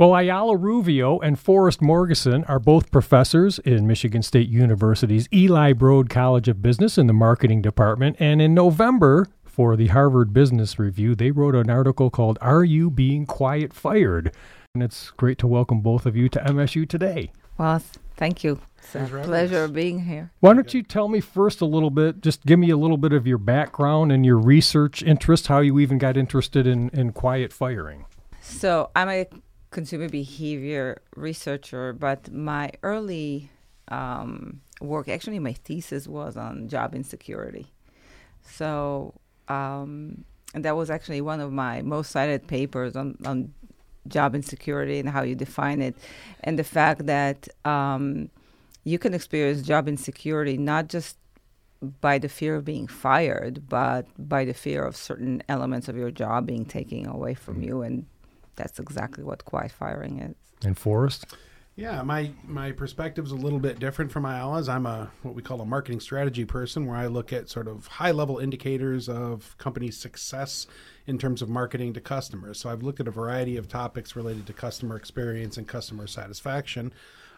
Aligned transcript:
Well, 0.00 0.16
Ayala 0.16 0.56
Ruvio 0.56 1.20
and 1.22 1.38
Forrest 1.38 1.80
Morgeson 1.82 2.48
are 2.48 2.58
both 2.58 2.90
professors 2.90 3.58
in 3.58 3.86
Michigan 3.86 4.22
State 4.22 4.48
University's 4.48 5.28
Eli 5.30 5.74
Broad 5.74 6.08
College 6.08 6.48
of 6.48 6.62
Business 6.62 6.96
in 6.96 7.06
the 7.06 7.12
marketing 7.12 7.60
department. 7.60 8.16
And 8.18 8.40
in 8.40 8.54
November, 8.54 9.26
for 9.44 9.76
the 9.76 9.88
Harvard 9.88 10.32
Business 10.32 10.78
Review, 10.78 11.14
they 11.14 11.30
wrote 11.30 11.54
an 11.54 11.68
article 11.68 12.08
called 12.08 12.38
Are 12.40 12.64
You 12.64 12.88
Being 12.88 13.26
Quiet 13.26 13.74
Fired? 13.74 14.34
And 14.74 14.82
it's 14.82 15.10
great 15.10 15.36
to 15.36 15.46
welcome 15.46 15.82
both 15.82 16.06
of 16.06 16.16
you 16.16 16.30
to 16.30 16.38
MSU 16.38 16.88
today. 16.88 17.30
Well, 17.58 17.82
thank 18.16 18.42
you. 18.42 18.58
It's 18.78 18.94
a 18.94 19.04
pleasure 19.22 19.68
being 19.68 20.04
here. 20.04 20.30
Why 20.40 20.54
don't 20.54 20.72
you 20.72 20.82
tell 20.82 21.08
me 21.08 21.20
first 21.20 21.60
a 21.60 21.66
little 21.66 21.90
bit, 21.90 22.22
just 22.22 22.46
give 22.46 22.58
me 22.58 22.70
a 22.70 22.78
little 22.78 22.96
bit 22.96 23.12
of 23.12 23.26
your 23.26 23.36
background 23.36 24.12
and 24.12 24.24
your 24.24 24.38
research 24.38 25.02
interest, 25.02 25.48
how 25.48 25.60
you 25.60 25.78
even 25.78 25.98
got 25.98 26.16
interested 26.16 26.66
in, 26.66 26.88
in 26.94 27.12
quiet 27.12 27.52
firing? 27.52 28.06
So, 28.40 28.88
I'm 28.96 29.10
a 29.10 29.26
consumer 29.70 30.08
behavior 30.08 31.00
researcher, 31.14 31.92
but 31.92 32.32
my 32.32 32.70
early 32.82 33.50
um, 33.88 34.60
work, 34.80 35.08
actually, 35.08 35.38
my 35.38 35.52
thesis 35.52 36.06
was 36.06 36.36
on 36.36 36.68
job 36.68 36.94
insecurity. 36.94 37.66
So, 38.42 39.14
um, 39.48 40.24
and 40.54 40.64
that 40.64 40.76
was 40.76 40.90
actually 40.90 41.20
one 41.20 41.40
of 41.40 41.52
my 41.52 41.82
most 41.82 42.10
cited 42.10 42.46
papers 42.46 42.96
on, 42.96 43.16
on 43.24 43.54
job 44.08 44.34
insecurity 44.34 44.98
and 44.98 45.08
how 45.08 45.22
you 45.22 45.34
define 45.34 45.80
it, 45.82 45.94
and 46.42 46.58
the 46.58 46.64
fact 46.64 47.06
that 47.06 47.48
um, 47.64 48.30
you 48.84 48.98
can 48.98 49.14
experience 49.14 49.62
job 49.62 49.88
insecurity 49.88 50.56
not 50.56 50.88
just 50.88 51.16
by 52.00 52.18
the 52.18 52.28
fear 52.28 52.56
of 52.56 52.64
being 52.64 52.86
fired, 52.86 53.68
but 53.68 54.06
by 54.18 54.44
the 54.44 54.52
fear 54.52 54.82
of 54.84 54.96
certain 54.96 55.42
elements 55.48 55.88
of 55.88 55.96
your 55.96 56.10
job 56.10 56.46
being 56.46 56.64
taken 56.64 57.06
away 57.06 57.34
from 57.34 57.54
mm-hmm. 57.54 57.64
you 57.64 57.82
and 57.82 58.06
that's 58.60 58.78
exactly 58.78 59.24
what 59.24 59.44
quiet 59.44 59.72
firing 59.72 60.20
is. 60.20 60.36
And 60.64 60.76
Forrest? 60.76 61.26
Yeah, 61.76 62.02
my 62.02 62.32
my 62.44 62.72
perspective 62.72 63.24
is 63.24 63.32
a 63.32 63.36
little 63.36 63.58
bit 63.58 63.78
different 63.78 64.12
from 64.12 64.26
Ayala's. 64.26 64.68
I'm 64.68 64.84
a 64.84 65.10
what 65.22 65.34
we 65.34 65.40
call 65.40 65.62
a 65.62 65.64
marketing 65.64 66.00
strategy 66.00 66.44
person, 66.44 66.86
where 66.86 66.96
I 66.96 67.06
look 67.06 67.32
at 67.32 67.48
sort 67.48 67.68
of 67.68 67.86
high 67.86 68.10
level 68.10 68.38
indicators 68.38 69.08
of 69.08 69.56
company 69.56 69.90
success 69.90 70.66
in 71.06 71.16
terms 71.16 71.40
of 71.40 71.48
marketing 71.48 71.94
to 71.94 72.00
customers. 72.00 72.60
So 72.60 72.68
I've 72.68 72.82
looked 72.82 73.00
at 73.00 73.08
a 73.08 73.10
variety 73.10 73.56
of 73.56 73.66
topics 73.66 74.14
related 74.14 74.46
to 74.48 74.52
customer 74.52 74.96
experience 74.96 75.56
and 75.56 75.66
customer 75.66 76.06
satisfaction. 76.06 76.92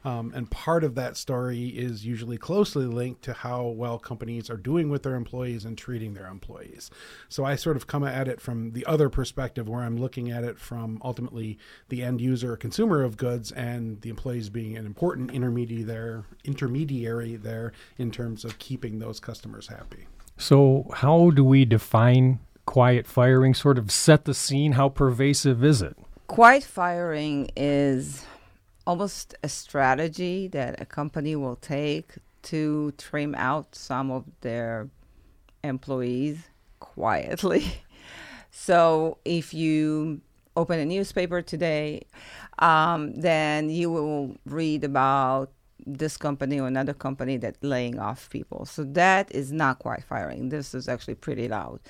Um, 0.05 0.33
and 0.35 0.51
part 0.51 0.85
of 0.85 0.95
that 0.97 1.17
story 1.17 1.69
is 1.69 2.05
usually 2.05 2.37
closely 2.37 2.87
linked 2.87 3.23
to 3.23 3.33
how 3.33 3.67
well 3.67 3.99
companies 3.99 4.51
are 4.51 4.57
doing 4.57 4.91
with 4.91 5.03
their 5.03 5.15
employees 5.15 5.65
and 5.65 5.79
treating 5.79 6.15
their 6.15 6.27
employees. 6.27 6.91
So 7.29 7.45
I 7.45 7.57
sort 7.57 7.77
of 7.77 7.87
come 7.87 8.05
at 8.05 8.29
it 8.29 8.41
from 8.41 8.73
the 8.73 8.85
other 8.87 9.09
perspective 9.09 9.69
where 9.69 9.83
I'm 9.83 9.97
looking 9.97 10.31
at 10.31 10.45
it 10.45 10.59
from 10.59 11.01
ultimately 11.05 11.59
the 11.89 12.03
end 12.03 12.21
user, 12.21 12.57
consumer 12.57 13.03
of 13.03 13.17
goods, 13.17 13.53
and 13.53 14.01
the 14.01 14.11
employees 14.11 14.49
being 14.49 14.77
an 14.77 14.87
important 14.87 15.31
intermediary 15.31 15.83
there, 15.85 16.25
intermediary 16.45 17.37
there 17.37 17.73
in 17.99 18.11
terms 18.11 18.45
of 18.45 18.59
keeping 18.59 18.99
those 18.99 19.21
customers 19.21 19.69
happy. 19.69 20.07
So, 20.37 20.91
how 20.95 21.31
do 21.31 21.45
we 21.45 21.65
define 21.65 22.41
quiet 22.67 23.07
firing? 23.07 23.55
Sort 23.55 23.79
of 23.79 23.91
set 23.91 24.25
the 24.25 24.35
scene. 24.35 24.73
How 24.73 24.89
pervasive 24.89 25.63
is 25.63 25.83
it? 25.83 25.97
Quiet 26.27 26.65
firing 26.65 27.51
is 27.57 28.25
almost 28.87 29.35
a 29.43 29.49
strategy 29.49 30.49
that 30.49 30.81
a 30.81 30.87
company 30.87 31.37
will 31.37 31.57
take 31.57 32.15
to 32.43 32.93
trim 32.99 33.35
out 33.37 33.75
some 33.75 34.11
of 34.11 34.25
their 34.41 34.89
employees 35.63 36.49
quietly. 36.81 37.83
so 38.51 39.19
if 39.25 39.55
you 39.55 40.21
open 40.57 40.79
a 40.79 40.85
newspaper 40.85 41.41
today, 41.41 42.03
um, 42.59 43.15
then 43.15 43.71
you 43.71 43.91
will 43.91 44.37
read 44.45 44.85
about 44.85 45.51
this 45.87 46.17
company 46.17 46.61
or 46.61 46.67
another 46.67 46.95
company 46.95 47.37
that 47.37 47.57
laying 47.63 47.99
off 47.99 48.31
people. 48.31 48.65
So 48.65 48.85
that 48.85 49.35
is 49.35 49.53
not 49.53 49.79
quite 49.79 50.05
firing. 50.05 50.51
This 50.51 50.75
is 50.75 50.89
actually 50.89 51.17
pretty 51.17 51.49
loud. 51.49 51.81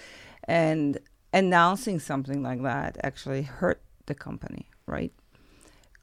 And 0.44 0.98
announcing 1.32 1.98
something 1.98 2.42
like 2.42 2.62
that 2.62 2.96
actually 3.02 3.42
hurt 3.42 3.82
the 4.06 4.14
company, 4.14 4.68
right? 4.86 5.12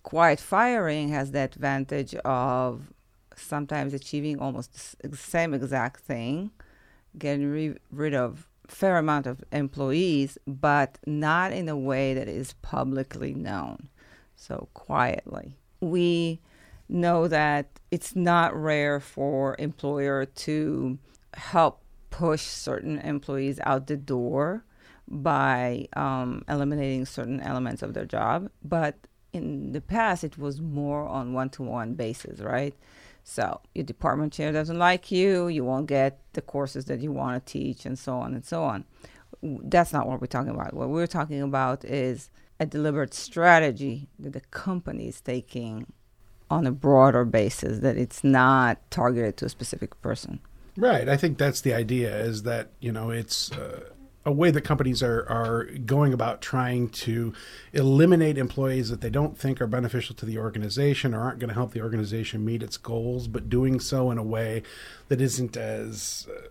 Quiet 0.09 0.40
firing 0.40 1.09
has 1.09 1.30
the 1.30 1.40
advantage 1.40 2.16
of 2.25 2.92
sometimes 3.36 3.94
achieving 3.94 4.40
almost 4.40 4.97
the 5.03 5.16
same 5.16 5.53
exact 5.53 6.00
thing, 6.00 6.50
getting 7.16 7.46
re- 7.52 7.78
rid 7.92 8.16
of 8.16 8.47
fair 8.68 8.97
amount 8.97 9.28
of 9.28 9.44
employees, 9.52 10.36
but 10.47 10.97
not 11.06 11.52
in 11.52 11.70
a 11.70 11.78
way 11.78 12.16
that 12.16 12.28
is 12.28 12.53
publicly 12.64 13.36
known. 13.36 13.88
So 14.36 14.68
quietly. 14.74 15.53
We 15.80 16.40
know 16.88 17.28
that 17.28 17.68
it's 17.91 18.16
not 18.16 18.59
rare 18.59 19.00
for 19.00 19.56
employer 19.59 20.26
to 20.26 20.97
help 21.36 21.84
push 22.09 22.41
certain 22.41 22.97
employees 22.97 23.59
out 23.64 23.86
the 23.86 23.96
door 23.96 24.66
by 25.08 25.88
um, 25.96 26.44
eliminating 26.50 27.06
certain 27.06 27.40
elements 27.41 27.84
of 27.84 27.94
their 27.94 28.06
job, 28.06 28.50
but 28.64 28.96
in 29.34 29.72
the 29.72 29.81
past 29.81 30.23
it 30.23 30.38
was 30.38 30.59
more 30.59 31.07
on 31.07 31.34
one-to-one 31.34 31.94
basis 31.94 32.40
right? 32.40 32.75
So 33.23 33.62
your 33.75 33.85
department 33.85 34.34
chair 34.34 34.51
doesn't 34.51 34.79
like 34.79 35.12
you 35.12 35.47
you 35.47 35.63
won't 35.63 35.88
get 35.88 36.19
the 36.34 36.41
courses 36.41 36.85
that 36.85 37.00
you 37.00 37.12
want 37.12 37.45
to 37.45 37.51
teach 37.51 37.85
and 37.85 37.97
so 37.97 38.17
on 38.17 38.34
and 38.34 38.45
so 38.45 38.63
on. 38.63 38.85
That's 39.41 39.94
not 39.94 40.07
what 40.07 40.19
we're 40.19 40.28
talking 40.28 40.51
about. 40.51 40.73
What 40.73 40.90
we're 40.90 41.07
talking 41.07 41.41
about 41.41 41.85
is 41.85 42.29
a 42.59 42.66
deliberate 42.66 43.13
strategy 43.13 44.09
that 44.19 44.34
the 44.34 44.41
company 44.51 45.07
is 45.07 45.22
taking 45.22 45.85
on 46.50 46.66
a 46.66 46.72
broader 46.72 47.25
basis 47.25 47.79
that 47.79 47.97
it's 47.97 48.23
not 48.23 48.79
targeted 48.90 49.38
to 49.38 49.46
a 49.46 49.50
specific 49.50 50.00
person. 50.01 50.40
Right. 50.75 51.07
I 51.07 51.17
think 51.17 51.38
that's 51.38 51.61
the 51.61 51.73
idea 51.73 52.16
is 52.17 52.44
that 52.44 52.72
you 52.79 52.91
know 52.91 53.09
it's 53.09 53.51
uh, 53.51 53.90
a 54.25 54.31
way 54.31 54.52
that 54.52 54.62
companies 54.62 55.02
are, 55.02 55.25
are 55.30 55.63
going 55.85 56.13
about 56.13 56.41
trying 56.41 56.90
to 56.90 57.34
eliminate 57.72 58.38
employees 58.38 58.90
that 58.90 59.02
they 59.02 59.09
don't 59.09 59.38
think 59.38 59.62
are 59.62 59.68
beneficial 59.68 60.16
to 60.16 60.25
the 60.25 60.38
organization 60.38 61.13
or 61.13 61.22
aren't 61.22 61.40
going 61.40 61.47
to 61.47 61.53
help 61.53 61.72
the 61.72 61.81
organization 61.81 62.44
meet 62.44 62.62
its 62.62 62.78
goals, 62.78 63.28
but 63.28 63.50
doing 63.50 63.79
so 63.79 64.12
in 64.12 64.18
a 64.18 64.24
way 64.24 64.62
that 65.08 65.22
isn't 65.22 65.56
as 65.56 66.28
uh, 66.29 66.50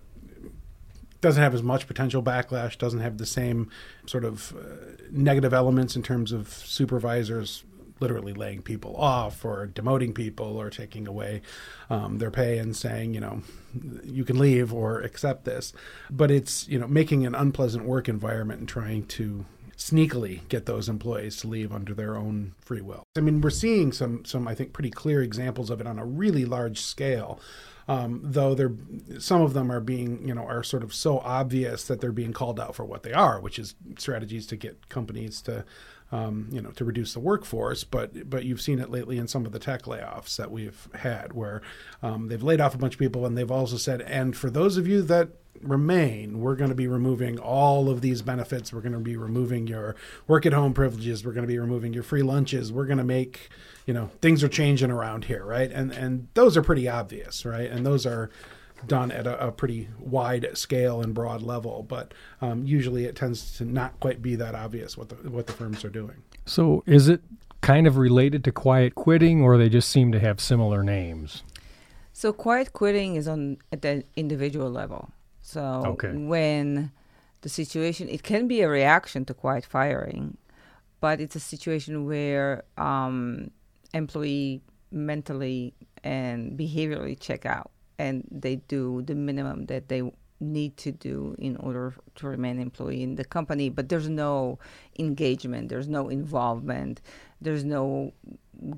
doesn't 1.21 1.43
have 1.43 1.55
as 1.55 1.63
much 1.63 1.87
potential 1.87 2.23
backlash, 2.23 2.79
doesn't 2.79 3.01
have 3.01 3.19
the 3.19 3.27
same 3.27 3.71
sort 4.07 4.25
of 4.25 4.55
uh, 4.57 5.03
negative 5.11 5.53
elements 5.53 5.97
in 5.97 6.03
terms 6.03 6.33
of 6.33 6.49
supervisors 6.49 7.65
literally 8.01 8.33
laying 8.33 8.63
people 8.63 8.97
off 8.97 9.45
or 9.45 9.67
demoting 9.67 10.15
people 10.15 10.57
or 10.57 10.71
taking 10.71 11.07
away 11.07 11.43
um, 11.91 12.19
their 12.19 12.31
pay 12.31 12.59
and 12.59 12.77
saying, 12.77 13.15
you 13.15 13.21
know, 13.21 13.43
you 14.05 14.25
can 14.25 14.39
leave 14.39 14.73
or 14.73 15.01
accept 15.01 15.45
this. 15.45 15.73
But 16.11 16.31
it's, 16.31 16.69
you 16.69 16.79
know, 16.79 16.87
making 16.87 17.27
an 17.27 17.35
unpleasant 17.35 17.85
work 17.85 18.09
environment 18.09 18.61
and 18.61 18.69
trying 18.69 19.07
to 19.07 19.45
sneakily 19.79 20.47
get 20.49 20.67
those 20.67 20.89
employees 20.89 21.37
to 21.37 21.47
leave 21.47 21.73
under 21.73 21.95
their 21.95 22.17
own 22.17 22.53
free 22.61 22.81
will. 22.81 23.05
I 23.17 23.21
mean, 23.21 23.41
we're 23.41 23.51
seeing 23.51 23.93
some, 23.93 24.25
some 24.25 24.49
I 24.49 24.55
think, 24.55 24.73
pretty 24.73 24.91
clear 24.91 25.23
examples 25.23 25.71
of 25.71 25.81
it 25.81 25.87
on 25.87 25.99
a 25.99 26.05
really 26.05 26.45
large 26.45 26.81
scale. 26.81 27.41
Um, 27.87 28.21
though 28.23 28.55
they're 28.55 28.75
some 29.19 29.41
of 29.41 29.55
them 29.55 29.73
are 29.73 29.81
being 29.81 30.29
you 30.29 30.35
know 30.35 30.43
are 30.43 30.63
sort 30.63 30.83
of 30.83 30.93
so 30.93 31.21
obvious 31.21 31.85
that 31.85 32.03
they're 32.03 32.13
being 32.13 32.35
called 32.35 32.61
out 32.61 32.75
for 32.75 32.85
what 32.85 33.03
they 33.03 33.15
are, 33.15 33.41
which 33.41 33.59
is 33.59 33.77
strategies 33.97 34.47
to 34.49 34.57
get 34.57 34.91
companies 34.91 35.41
to 35.43 35.65
um, 36.11 36.49
you 36.51 36.61
know, 36.61 36.71
to 36.73 36.85
reduce 36.85 37.13
the 37.13 37.21
workforce. 37.21 37.85
But 37.85 38.29
but 38.29 38.45
you've 38.45 38.61
seen 38.61 38.79
it 38.79 38.91
lately 38.91 39.19
in 39.19 39.29
some 39.29 39.47
of 39.47 39.53
the 39.53 39.59
tech 39.59 39.83
layoffs 39.83 40.37
that 40.37 40.51
we've 40.51 40.89
had, 40.95 41.33
where 41.33 41.63
um, 42.03 42.29
they've 42.29 42.43
laid 42.43 42.61
off 42.61 42.75
a 42.75 42.79
bunch 42.79 42.95
of 42.95 43.01
people, 43.01 43.27
and 43.27 43.37
they've 43.37 43.51
also 43.51 43.77
said, 43.77 44.03
and 44.03 44.37
for 44.37 44.51
those 44.51 44.77
of 44.77 44.87
you 44.87 45.03
that 45.03 45.31
remain, 45.63 46.41
we're 46.41 46.57
going 46.57 46.71
to 46.71 46.77
be 46.77 46.87
removing 46.87 47.39
all 47.39 47.89
of 47.89 48.01
these 48.01 48.23
benefits. 48.23 48.73
We're 48.73 48.81
going 48.81 48.93
to 48.93 48.99
be 48.99 49.17
removing 49.17 49.67
your 49.67 49.97
work 50.27 50.47
at 50.47 50.53
home 50.53 50.75
privileges. 50.75 51.25
We're 51.25 51.33
going 51.33 51.47
to 51.47 51.53
be 51.53 51.59
removing 51.59 51.93
your 51.93 52.03
free 52.03 52.23
lunches. 52.23 52.73
We're 52.73 52.87
going 52.87 52.99
to 52.99 53.05
make, 53.05 53.51
you 53.87 53.95
know, 53.95 54.11
things 54.21 54.45
are 54.45 54.49
changing 54.49 54.91
around 54.91 55.25
here, 55.25 55.45
right? 55.45 55.71
And 55.71 55.93
and 55.93 56.29
those 56.35 56.57
are 56.57 56.63
pretty 56.63 56.89
obvious, 56.89 57.45
right? 57.45 57.71
And 57.71 57.85
those 57.85 58.07
are 58.07 58.31
done 58.87 59.11
at 59.11 59.27
a, 59.27 59.49
a, 59.49 59.53
pretty 59.53 59.89
wide 59.99 60.47
scale 60.55 61.01
and 61.01 61.13
broad 61.15 61.43
level, 61.43 61.83
but 61.83 62.15
um, 62.41 62.65
usually 62.65 63.05
it 63.05 63.17
tends 63.17 63.57
to 63.57 63.65
not 63.65 63.99
quite 64.01 64.23
be 64.23 64.37
that 64.37 64.55
obvious 64.55 64.97
what 64.97 65.09
the 65.09 65.17
what 65.31 65.47
the 65.47 65.53
firms 65.53 65.85
are 65.85 65.91
doing. 65.91 66.23
So, 66.47 66.83
is 66.87 67.09
it 67.09 67.21
kind 67.61 67.87
of 67.87 67.97
related 67.97 68.45
to 68.45 68.53
quiet 68.53 68.95
quitting, 68.95 69.43
or 69.43 69.59
they 69.59 69.69
just 69.69 69.89
seem 69.89 70.13
to 70.13 70.21
have 70.21 70.41
similar 70.41 70.83
names? 70.83 71.43
So, 72.13 72.33
quiet 72.33 72.73
quitting 72.73 73.17
is 73.17 73.29
on 73.29 73.59
at 73.73 73.83
the 73.83 74.05
individual 74.17 74.71
level. 74.71 75.11
So, 75.49 75.83
okay. 75.87 76.13
when 76.13 76.93
the 77.41 77.49
situation, 77.49 78.07
it 78.11 78.23
can 78.23 78.49
be 78.49 78.61
a 78.61 78.69
reaction 78.69 79.25
to 79.25 79.33
quiet 79.33 79.65
firing, 79.65 80.37
but 81.01 81.23
it's 81.23 81.37
a 81.37 81.41
situation 81.41 82.05
where 82.05 82.65
um, 82.77 83.51
employee 83.95 84.61
mentally 84.91 85.73
and 86.05 86.59
behaviorally 86.59 87.19
check 87.19 87.47
out 87.47 87.71
and 87.99 88.29
they 88.31 88.57
do 88.57 89.01
the 89.01 89.15
minimum 89.15 89.65
that 89.67 89.89
they 89.89 90.03
need 90.39 90.77
to 90.77 90.93
do 90.93 91.35
in 91.39 91.57
order 91.57 91.95
to 92.17 92.27
remain 92.27 92.61
employee 92.61 93.03
in 93.03 93.17
the 93.17 93.25
company 93.25 93.69
but 93.69 93.89
there's 93.89 94.09
no 94.09 94.59
engagement 94.99 95.69
there's 95.69 95.89
no 95.89 96.09
involvement 96.09 97.01
there's 97.41 97.65
no 97.65 98.13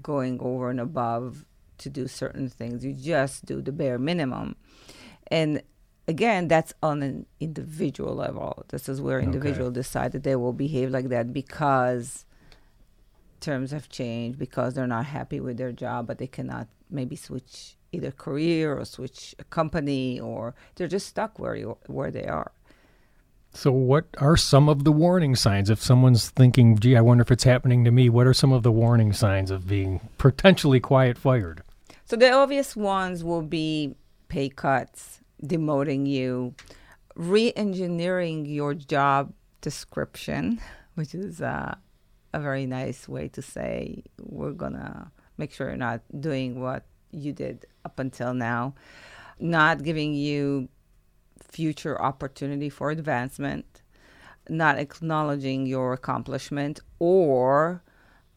going 0.00 0.40
over 0.40 0.70
and 0.70 0.80
above 0.80 1.44
to 1.76 1.90
do 1.90 2.08
certain 2.08 2.48
things 2.48 2.82
you 2.82 2.94
just 2.94 3.44
do 3.44 3.60
the 3.60 3.72
bare 3.72 3.98
minimum 3.98 4.56
and 5.30 5.62
again 6.10 6.48
that's 6.48 6.72
on 6.82 7.02
an 7.02 7.26
individual 7.40 8.14
level 8.14 8.64
this 8.68 8.88
is 8.88 9.00
where 9.00 9.20
individual 9.20 9.68
okay. 9.68 9.74
decide 9.74 10.12
that 10.12 10.24
they 10.24 10.36
will 10.36 10.52
behave 10.52 10.90
like 10.90 11.08
that 11.08 11.32
because 11.32 12.24
terms 13.40 13.70
have 13.70 13.88
changed 13.88 14.38
because 14.38 14.74
they're 14.74 14.94
not 14.98 15.06
happy 15.06 15.40
with 15.40 15.56
their 15.56 15.72
job 15.72 16.06
but 16.06 16.18
they 16.18 16.26
cannot 16.26 16.66
maybe 16.90 17.16
switch 17.16 17.76
either 17.92 18.10
career 18.10 18.78
or 18.78 18.84
switch 18.84 19.34
a 19.38 19.44
company 19.44 20.20
or 20.20 20.54
they're 20.74 20.88
just 20.88 21.06
stuck 21.06 21.38
where 21.38 21.54
you 21.54 21.76
where 21.86 22.10
they 22.10 22.26
are. 22.26 22.52
So 23.52 23.72
what 23.72 24.06
are 24.18 24.36
some 24.36 24.68
of 24.68 24.84
the 24.84 24.92
warning 24.92 25.34
signs 25.34 25.70
if 25.70 25.82
someone's 25.82 26.30
thinking, 26.30 26.78
"Gee, 26.78 26.96
I 26.96 27.00
wonder 27.00 27.22
if 27.22 27.32
it's 27.32 27.44
happening 27.44 27.84
to 27.84 27.90
me." 27.90 28.08
What 28.08 28.26
are 28.26 28.34
some 28.34 28.52
of 28.52 28.62
the 28.62 28.70
warning 28.70 29.12
signs 29.12 29.50
of 29.50 29.66
being 29.66 30.00
potentially 30.18 30.78
quiet 30.78 31.18
fired? 31.18 31.62
So 32.04 32.16
the 32.16 32.30
obvious 32.30 32.76
ones 32.76 33.24
will 33.24 33.42
be 33.42 33.96
pay 34.28 34.48
cuts, 34.48 35.19
demoting 35.44 36.06
you, 36.06 36.54
re-engineering 37.14 38.46
your 38.46 38.74
job 38.74 39.32
description, 39.60 40.60
which 40.94 41.14
is 41.14 41.40
uh, 41.40 41.74
a 42.32 42.40
very 42.40 42.66
nice 42.66 43.08
way 43.08 43.28
to 43.28 43.42
say 43.42 44.02
we're 44.20 44.52
gonna 44.52 45.10
make 45.36 45.52
sure 45.52 45.68
you're 45.68 45.76
not 45.76 46.00
doing 46.20 46.60
what 46.60 46.84
you 47.10 47.32
did 47.32 47.66
up 47.84 47.98
until 47.98 48.34
now, 48.34 48.74
not 49.38 49.82
giving 49.82 50.14
you 50.14 50.68
future 51.40 52.00
opportunity 52.00 52.68
for 52.68 52.90
advancement, 52.90 53.82
not 54.48 54.78
acknowledging 54.78 55.66
your 55.66 55.92
accomplishment, 55.92 56.80
or 56.98 57.82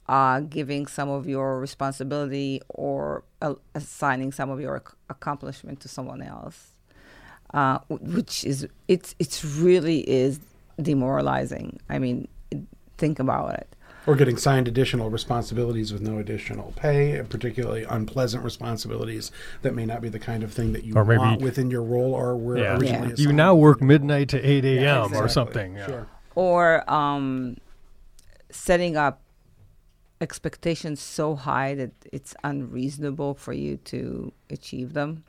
uh, 0.08 0.42
giving 0.42 0.86
some 0.86 1.10
of 1.10 1.28
your 1.28 1.60
responsibility 1.60 2.62
or 2.70 3.24
uh, 3.42 3.54
assigning 3.76 4.32
some 4.32 4.50
of 4.50 4.60
your 4.60 4.78
ac- 4.78 4.96
accomplishment 5.10 5.80
to 5.80 5.88
someone 5.88 6.22
else, 6.22 6.73
uh, 7.54 7.80
which 7.90 8.44
is 8.44 8.68
it's 8.88 9.16
it's 9.20 9.44
really 9.44 10.00
is 10.10 10.40
demoralizing. 10.82 11.80
I 11.90 12.00
mean, 12.00 12.28
think 12.98 13.20
about 13.20 13.54
it 13.54 13.74
or 14.06 14.16
getting 14.16 14.38
signed 14.38 14.68
additional 14.68 15.10
responsibilities 15.10 15.94
with 15.94 16.02
no 16.02 16.18
additional 16.18 16.74
pay, 16.76 17.22
particularly 17.30 17.84
unpleasant 17.84 18.44
responsibilities 18.44 19.32
that 19.62 19.74
may 19.74 19.86
not 19.86 20.02
be 20.02 20.10
the 20.10 20.20
kind 20.20 20.44
of 20.44 20.52
thing 20.52 20.74
that 20.74 20.84
you 20.84 20.94
or 20.96 21.06
maybe, 21.06 21.20
want 21.20 21.42
within 21.42 21.72
your 21.72 21.84
role 21.84 22.14
or 22.14 22.36
were 22.36 22.58
yeah. 22.58 22.78
originally 22.78 23.10
yeah. 23.10 23.16
You 23.18 23.32
now 23.32 23.56
work 23.56 23.82
midnight 23.82 24.30
to 24.30 24.42
8 24.42 24.66
a.m. 24.66 24.84
Yeah, 24.84 24.98
exactly. 25.04 25.26
or 25.26 25.30
something. 25.30 25.76
Yeah. 25.76 25.86
Sure. 25.86 26.08
Or 26.36 26.92
um, 26.92 27.58
setting 28.50 28.98
up 28.98 29.22
expectations 30.20 31.02
so 31.02 31.36
high 31.36 31.76
that 31.76 31.92
it's 32.12 32.36
unreasonable 32.44 33.36
for 33.36 33.54
you 33.54 33.78
to 33.78 34.34
achieve 34.50 34.94
them. 34.94 35.24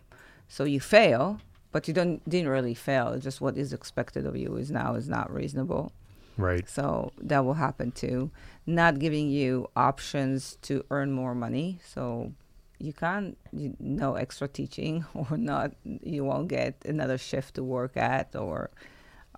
So 0.49 0.65
you 0.65 0.81
fail, 0.81 1.41
but 1.75 1.89
you 1.89 1.93
don't 1.93 2.27
didn't 2.31 2.51
really 2.51 2.73
fail. 2.73 3.09
It's 3.09 3.25
just 3.25 3.41
what 3.41 3.57
is 3.57 3.73
expected 3.73 4.27
of 4.27 4.37
you 4.37 4.55
is 4.55 4.71
now 4.71 4.95
is 4.95 5.09
not 5.09 5.35
reasonable. 5.35 5.91
Right. 6.37 6.69
So 6.71 7.13
that 7.21 7.45
will 7.45 7.55
happen 7.55 7.91
too. 7.91 8.31
Not 8.65 9.01
giving 9.01 9.29
you 9.29 9.69
options 9.75 10.57
to 10.63 10.85
earn 10.93 11.11
more 11.11 11.35
money. 11.35 11.81
So 11.85 12.33
you 12.79 12.93
can't, 12.93 13.37
you, 13.53 13.77
no 13.81 14.15
extra 14.15 14.47
teaching 14.47 15.05
or 15.15 15.37
not, 15.37 15.73
you 15.83 16.25
won't 16.25 16.47
get 16.47 16.81
another 16.85 17.19
shift 17.19 17.55
to 17.57 17.65
work 17.65 17.97
at 17.97 18.37
or 18.37 18.71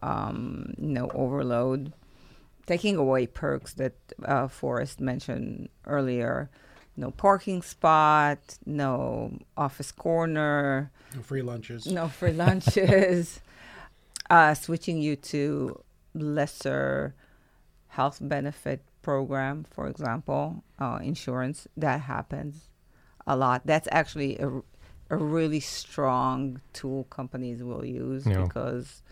um, 0.02 0.74
no 0.76 1.08
overload. 1.14 1.94
Taking 2.66 2.96
away 2.96 3.28
perks 3.28 3.72
that 3.74 3.94
uh, 4.26 4.48
Forrest 4.48 5.00
mentioned 5.00 5.70
earlier. 5.86 6.50
No 6.96 7.10
parking 7.10 7.62
spot, 7.62 8.38
no 8.64 9.38
office 9.56 9.92
corner, 9.92 10.90
no 11.14 11.22
free 11.22 11.42
lunches, 11.42 11.86
no 11.86 12.08
free 12.08 12.32
lunches. 12.32 13.40
uh, 14.30 14.54
switching 14.54 15.00
you 15.00 15.16
to 15.16 15.82
lesser 16.14 17.14
health 17.88 18.18
benefit 18.20 18.82
program, 19.02 19.64
for 19.70 19.88
example, 19.88 20.64
uh, 20.78 20.98
insurance, 21.02 21.68
that 21.76 22.02
happens 22.02 22.70
a 23.26 23.36
lot. 23.36 23.62
That's 23.64 23.88
actually 23.92 24.38
a, 24.38 24.48
a 25.10 25.16
really 25.16 25.60
strong 25.60 26.60
tool 26.72 27.04
companies 27.04 27.62
will 27.62 27.84
use 27.84 28.26
yeah. 28.26 28.42
because 28.42 29.02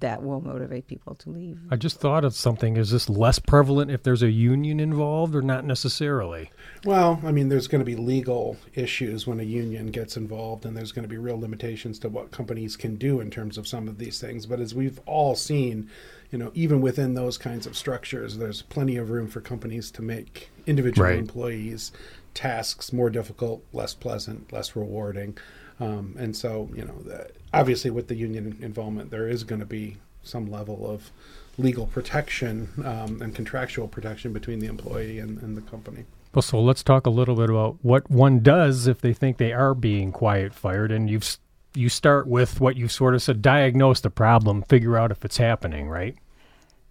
that 0.00 0.22
will 0.22 0.40
motivate 0.40 0.86
people 0.86 1.14
to 1.16 1.30
leave. 1.30 1.58
I 1.70 1.76
just 1.76 2.00
thought 2.00 2.24
of 2.24 2.34
something. 2.34 2.76
Is 2.76 2.90
this 2.90 3.08
less 3.08 3.38
prevalent 3.38 3.90
if 3.90 4.02
there's 4.02 4.22
a 4.22 4.30
union 4.30 4.80
involved 4.80 5.34
or 5.34 5.42
not 5.42 5.64
necessarily? 5.64 6.50
Well, 6.84 7.20
I 7.24 7.32
mean, 7.32 7.48
there's 7.48 7.66
going 7.66 7.80
to 7.80 7.84
be 7.84 7.96
legal 7.96 8.56
issues 8.74 9.26
when 9.26 9.40
a 9.40 9.44
union 9.44 9.88
gets 9.88 10.16
involved, 10.16 10.64
and 10.64 10.76
there's 10.76 10.92
going 10.92 11.04
to 11.04 11.08
be 11.08 11.18
real 11.18 11.38
limitations 11.38 11.98
to 12.00 12.08
what 12.08 12.30
companies 12.30 12.76
can 12.76 12.96
do 12.96 13.20
in 13.20 13.30
terms 13.30 13.58
of 13.58 13.66
some 13.66 13.88
of 13.88 13.98
these 13.98 14.20
things. 14.20 14.46
But 14.46 14.60
as 14.60 14.74
we've 14.74 15.00
all 15.06 15.34
seen, 15.34 15.88
you 16.30 16.38
know, 16.38 16.50
even 16.54 16.80
within 16.80 17.14
those 17.14 17.38
kinds 17.38 17.66
of 17.66 17.76
structures, 17.76 18.38
there's 18.38 18.62
plenty 18.62 18.96
of 18.96 19.10
room 19.10 19.28
for 19.28 19.40
companies 19.40 19.90
to 19.92 20.02
make 20.02 20.50
individual 20.66 21.08
right. 21.08 21.18
employees 21.18 21.92
tasks 22.34 22.92
more 22.92 23.10
difficult, 23.10 23.64
less 23.72 23.94
pleasant, 23.94 24.52
less 24.52 24.74
rewarding. 24.76 25.38
Um, 25.80 26.14
and 26.18 26.36
so, 26.36 26.70
you 26.74 26.84
know, 26.84 26.98
the, 27.04 27.30
obviously 27.52 27.90
with 27.90 28.08
the 28.08 28.14
union 28.14 28.58
involvement, 28.60 29.10
there 29.10 29.28
is 29.28 29.44
going 29.44 29.60
to 29.60 29.66
be 29.66 29.96
some 30.22 30.50
level 30.50 30.88
of 30.90 31.10
legal 31.58 31.86
protection 31.86 32.68
um, 32.84 33.20
and 33.22 33.34
contractual 33.34 33.88
protection 33.88 34.32
between 34.32 34.58
the 34.58 34.66
employee 34.66 35.18
and, 35.18 35.40
and 35.42 35.56
the 35.56 35.62
company. 35.62 36.04
Well, 36.34 36.42
so 36.42 36.60
let's 36.60 36.82
talk 36.82 37.06
a 37.06 37.10
little 37.10 37.36
bit 37.36 37.48
about 37.48 37.76
what 37.82 38.10
one 38.10 38.40
does 38.40 38.88
if 38.88 39.00
they 39.00 39.12
think 39.12 39.36
they 39.36 39.52
are 39.52 39.74
being 39.74 40.10
quiet 40.10 40.52
fired, 40.52 40.90
and 40.90 41.08
you've 41.08 41.38
you 41.76 41.88
start 41.88 42.26
with 42.26 42.60
what 42.60 42.76
you 42.76 42.88
sort 42.88 43.14
of 43.14 43.22
said: 43.22 43.40
diagnose 43.40 44.00
the 44.00 44.10
problem, 44.10 44.62
figure 44.62 44.98
out 44.98 45.12
if 45.12 45.24
it's 45.24 45.36
happening, 45.36 45.88
right? 45.88 46.16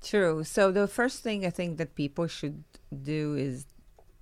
True. 0.02 0.46
So 0.46 0.72
the 0.72 0.88
first 0.88 1.24
thing 1.24 1.46
I 1.46 1.50
think 1.50 1.78
that 1.78 1.96
people 1.96 2.28
should 2.28 2.64
do 3.02 3.36
is 3.36 3.66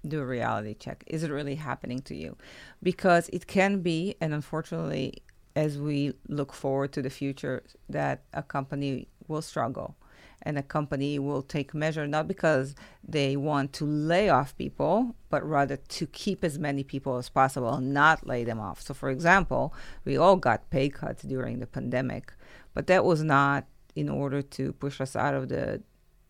do 0.07 0.19
a 0.21 0.25
reality 0.25 0.73
check. 0.73 1.03
Is 1.07 1.23
it 1.23 1.31
really 1.31 1.55
happening 1.55 1.99
to 2.03 2.15
you? 2.15 2.37
Because 2.81 3.29
it 3.29 3.47
can 3.47 3.81
be, 3.81 4.15
and 4.19 4.33
unfortunately, 4.33 5.23
as 5.55 5.77
we 5.77 6.13
look 6.27 6.53
forward 6.53 6.91
to 6.93 7.01
the 7.01 7.09
future, 7.09 7.63
that 7.89 8.23
a 8.33 8.41
company 8.41 9.07
will 9.27 9.41
struggle 9.41 9.95
and 10.43 10.57
a 10.57 10.63
company 10.63 11.19
will 11.19 11.41
take 11.41 11.73
measure 11.73 12.07
not 12.07 12.27
because 12.27 12.75
they 13.07 13.37
want 13.37 13.73
to 13.73 13.85
lay 13.85 14.29
off 14.29 14.57
people, 14.57 15.15
but 15.29 15.47
rather 15.47 15.77
to 15.77 16.07
keep 16.07 16.43
as 16.43 16.57
many 16.57 16.83
people 16.83 17.17
as 17.17 17.29
possible 17.29 17.75
and 17.75 17.93
not 17.93 18.25
lay 18.25 18.43
them 18.43 18.59
off. 18.59 18.81
So, 18.81 18.93
for 18.93 19.09
example, 19.09 19.73
we 20.03 20.17
all 20.17 20.35
got 20.35 20.69
pay 20.69 20.89
cuts 20.89 21.23
during 21.23 21.59
the 21.59 21.67
pandemic, 21.67 22.33
but 22.73 22.87
that 22.87 23.05
was 23.05 23.23
not 23.23 23.65
in 23.95 24.09
order 24.09 24.41
to 24.41 24.73
push 24.73 24.99
us 24.99 25.15
out 25.15 25.33
of 25.33 25.49
the 25.49 25.83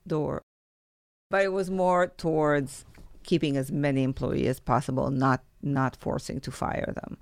door, 0.05 0.41
but 1.29 1.43
it 1.43 1.53
was 1.53 1.69
more 1.69 2.07
towards 2.07 2.85
keeping 3.23 3.57
as 3.57 3.71
many 3.71 4.03
employees 4.03 4.47
as 4.47 4.59
possible, 4.59 5.09
not 5.09 5.43
not 5.61 5.95
forcing 5.95 6.39
to 6.41 6.51
fire 6.51 6.91
them. 6.95 7.17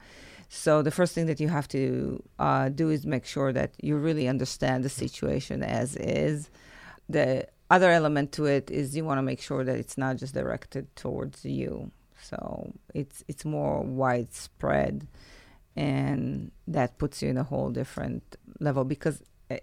So 0.49 0.81
the 0.81 0.91
first 0.91 1.13
thing 1.13 1.27
that 1.27 1.39
you 1.39 1.47
have 1.49 1.67
to 1.69 2.23
uh, 2.39 2.69
do 2.69 2.89
is 2.89 3.05
make 3.05 3.25
sure 3.25 3.53
that 3.53 3.73
you 3.81 3.97
really 3.97 4.27
understand 4.27 4.83
the 4.83 4.89
situation 4.89 5.61
as 5.61 5.95
is. 5.95 6.49
The 7.07 7.47
other 7.69 7.91
element 7.91 8.31
to 8.33 8.45
it 8.45 8.71
is 8.71 8.95
you 8.95 9.05
want 9.05 9.19
to 9.19 9.23
make 9.23 9.41
sure 9.41 9.63
that 9.63 9.77
it's 9.77 9.97
not 9.97 10.17
just 10.17 10.33
directed 10.33 10.95
towards 10.95 11.45
you. 11.45 11.91
So 12.21 12.73
it's 12.93 13.23
it's 13.27 13.45
more 13.45 13.81
widespread, 13.81 15.07
and 15.75 16.51
that 16.67 16.97
puts 16.97 17.21
you 17.21 17.29
in 17.29 17.37
a 17.37 17.43
whole 17.43 17.69
different 17.69 18.35
level 18.59 18.83
because 18.83 19.21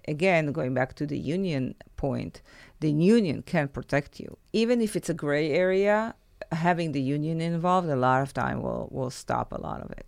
again, 0.08 0.52
going 0.52 0.74
back 0.74 0.94
to 0.94 1.06
the 1.06 1.18
union 1.18 1.74
point, 1.96 2.42
the 2.80 2.90
union 2.90 3.42
can 3.42 3.68
protect 3.68 4.18
you. 4.20 4.36
Even 4.52 4.80
if 4.80 4.96
it's 4.96 5.08
a 5.08 5.14
gray 5.14 5.50
area, 5.52 6.14
having 6.52 6.92
the 6.92 7.00
union 7.00 7.40
involved 7.40 7.88
a 7.88 7.96
lot 7.96 8.22
of 8.22 8.32
time 8.32 8.62
will 8.62 8.88
will 8.90 9.10
stop 9.10 9.52
a 9.52 9.60
lot 9.60 9.80
of 9.80 9.90
it. 9.90 10.06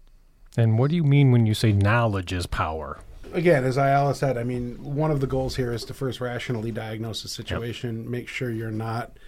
And 0.57 0.79
what 0.79 0.91
do 0.91 0.97
you 0.97 1.05
mean 1.05 1.31
when 1.31 1.47
you 1.47 1.55
say 1.55 1.73
knowledge 1.73 2.33
is 2.33 2.47
power? 2.47 2.99
Again, 3.33 3.65
as 3.65 3.77
Ayala 3.77 4.15
said, 4.15 4.39
I 4.39 4.45
mean, 4.45 4.83
one 4.83 5.11
of 5.11 5.21
the 5.21 5.27
goals 5.27 5.57
here 5.57 5.73
is 5.73 5.85
to 5.85 5.95
first 5.95 6.21
rationally 6.21 6.73
diagnose 6.73 7.23
the 7.23 7.29
situation, 7.29 8.03
yep. 8.03 8.11
make 8.11 8.29
sure 8.29 8.51
you're 8.51 8.71
not 8.71 9.19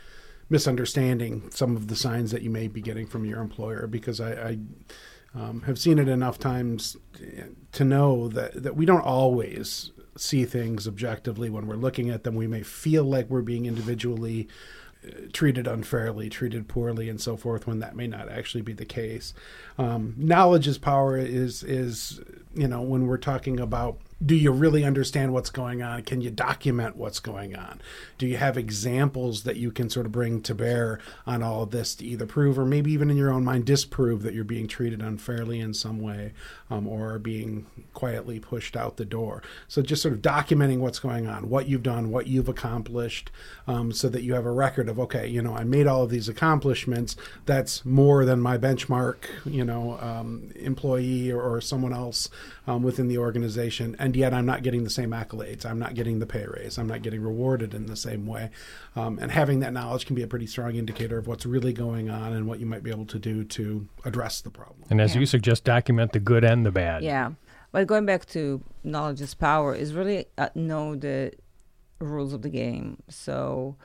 misunderstanding 0.49 1.50
some 1.50 1.76
of 1.76 1.88
the 1.88 1.95
signs 1.95 2.31
that 2.31 2.43
you 2.43 2.50
may 2.50 2.67
be 2.67 2.81
getting 2.81 3.07
from 3.07 3.25
your 3.25 3.40
employer, 3.40 3.87
because 3.87 4.21
I, 4.21 4.33
I 4.33 4.59
um, 5.35 5.62
have 5.62 5.79
seen 5.79 5.99
it 5.99 6.09
enough 6.09 6.38
times 6.38 6.97
to 7.73 7.85
know 7.85 8.29
that, 8.29 8.62
that 8.62 8.75
we 8.75 8.87
don't 8.87 9.05
always 9.05 9.93
see 10.17 10.45
things 10.45 10.88
objectively 10.88 11.50
when 11.50 11.67
we're 11.67 11.76
looking 11.76 12.11
at 12.11 12.25
them. 12.25 12.35
We 12.35 12.47
may 12.47 12.62
feel 12.62 13.05
like 13.05 13.29
we're 13.29 13.43
being 13.43 13.67
individually 13.67 14.49
treated 15.33 15.66
unfairly, 15.66 16.28
treated 16.28 16.69
poorly, 16.69 17.09
and 17.09 17.21
so 17.21 17.37
forth, 17.37 17.66
when 17.66 17.78
that 17.80 17.97
may 17.97 18.07
not 18.07 18.28
actually 18.28 18.62
be 18.62 18.73
the 18.73 18.85
case. 18.85 19.33
Um, 19.78 20.14
knowledge 20.16 20.66
is 20.66 20.78
power 20.78 21.16
is 21.16 21.62
is 21.62 22.21
you 22.54 22.69
know 22.69 22.83
when 22.83 23.07
we're 23.07 23.16
talking 23.16 23.59
about 23.59 23.99
do 24.25 24.37
you 24.37 24.50
really 24.50 24.85
understand 24.85 25.33
what's 25.33 25.49
going 25.49 25.83
on? 25.83 26.03
Can 26.03 26.21
you 26.21 26.31
document 26.31 26.97
what's 26.97 27.21
going 27.21 27.57
on? 27.57 27.81
Do 28.19 28.27
you 28.27 28.37
have 28.37 28.59
examples 28.59 29.45
that 29.45 29.57
you 29.57 29.71
can 29.71 29.89
sort 29.89 30.05
of 30.05 30.12
bring 30.12 30.43
to 30.43 30.55
bear 30.55 31.00
on 31.27 31.43
all 31.43 31.62
of 31.62 31.71
this 31.71 31.95
to 31.97 32.05
either 32.05 32.27
prove 32.27 32.59
or 32.59 32.67
maybe 32.67 32.93
even 32.93 33.11
in 33.11 33.17
your 33.17 33.33
own 33.33 33.45
mind 33.45 33.65
disprove 33.65 34.23
that 34.23 34.35
you're 34.35 34.45
being 34.45 34.69
treated 34.69 35.00
unfairly 35.00 35.59
in 35.59 35.73
some 35.73 36.00
way 36.00 36.33
um, 36.69 36.87
or 36.87 37.19
being 37.19 37.67
quietly 37.95 38.39
pushed 38.39 38.77
out 38.77 38.99
the 38.99 39.07
door? 39.07 39.43
So 39.69 39.81
just 39.81 40.03
sort 40.03 40.15
of 40.15 40.21
documenting 40.21 40.81
what's 40.81 40.99
going 40.99 41.27
on, 41.27 41.49
what 41.49 41.67
you've 41.67 41.83
done, 41.83 42.11
what 42.11 42.27
you've 42.27 42.49
accomplished, 42.49 43.31
um, 43.67 43.91
so 43.91 44.11
that 44.11 44.23
you 44.23 44.35
have 44.35 44.45
a 44.45 44.53
record 44.53 44.91
of, 44.91 44.99
okay, 45.00 45.27
you 45.27 45.41
know, 45.41 45.55
I 45.55 45.65
made 45.65 45.87
all 45.87 46.03
of 46.03 46.11
these 46.11 46.29
accomplishments. 46.29 47.17
That's 47.47 47.87
more 47.87 48.27
than 48.27 48.41
my 48.41 48.59
benchmark, 48.59 49.17
you 49.47 49.65
know, 49.65 49.99
um, 50.00 50.50
employee 50.57 51.31
or, 51.31 51.41
or, 51.41 51.61
someone 51.61 51.93
else 51.93 52.29
um, 52.67 52.83
within 52.83 53.07
the 53.07 53.19
organization. 53.19 53.95
And 53.99 54.10
and 54.11 54.17
yet 54.17 54.35
I'm 54.35 54.45
not 54.45 54.64
getting 54.64 54.83
the 54.83 54.90
same 54.90 55.12
accolades. 55.12 55.64
I'm 55.64 55.79
not 55.79 55.95
getting 55.95 56.19
the 56.19 56.26
pay 56.26 56.45
raise. 56.45 56.79
I'm 56.79 56.88
not 56.88 57.00
getting 57.02 57.23
rewarded 57.23 57.75
in 57.75 57.87
the 57.87 57.95
same 57.95 58.26
way. 58.26 58.50
Um, 58.97 59.21
and 59.21 59.31
having 59.31 59.61
that 59.61 59.73
knowledge 59.73 60.05
can 60.05 60.17
be 60.17 60.23
a 60.25 60.26
pretty 60.26 60.49
strong 60.49 60.75
indicator 60.75 61.17
of 61.17 61.29
what's 61.29 61.47
really 61.47 61.73
going 61.73 62.11
on 62.11 62.33
and 62.33 62.49
what 62.49 62.59
you 62.59 62.67
might 62.67 62.83
be 62.83 62.90
able 62.90 63.07
to 63.07 63.21
do 63.21 63.45
to 63.45 63.87
address 64.05 64.40
the 64.40 64.50
problem. 64.50 64.83
And 64.90 65.00
as 65.00 65.14
yeah. 65.14 65.21
you 65.21 65.26
suggest, 65.26 65.62
document 65.62 66.11
the 66.11 66.19
good 66.19 66.43
and 66.43 66.67
the 66.67 66.73
bad. 66.73 67.05
Yeah. 67.05 67.31
But 67.71 67.87
going 67.87 68.05
back 68.05 68.26
to 68.31 68.64
knowledge 68.83 69.21
is 69.21 69.33
power 69.33 69.76
is 69.76 69.95
really 69.95 70.26
uh, 70.37 70.49
know 70.57 70.97
the 70.97 71.33
rules 72.00 72.33
of 72.33 72.43
the 72.43 72.49
game. 72.49 73.00
So 73.09 73.76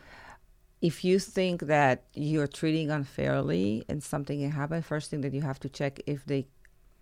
if 0.82 1.06
you 1.06 1.20
think 1.20 1.62
that 1.68 2.06
you're 2.16 2.48
treating 2.48 2.90
unfairly 2.90 3.86
and 3.88 4.02
something 4.02 4.40
can 4.40 4.50
happen, 4.50 4.82
first 4.82 5.12
thing 5.12 5.22
that 5.22 5.36
you 5.36 5.42
have 5.42 5.60
to 5.60 5.70
check 5.70 6.02
if 6.08 6.26
they 6.26 6.48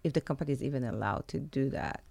if 0.03 0.11
the 0.11 0.19
company 0.19 0.51
is 0.51 0.61
even 0.61 0.83
allowed 0.83 1.25
to 1.29 1.39
do 1.39 1.69
that. 1.69 2.03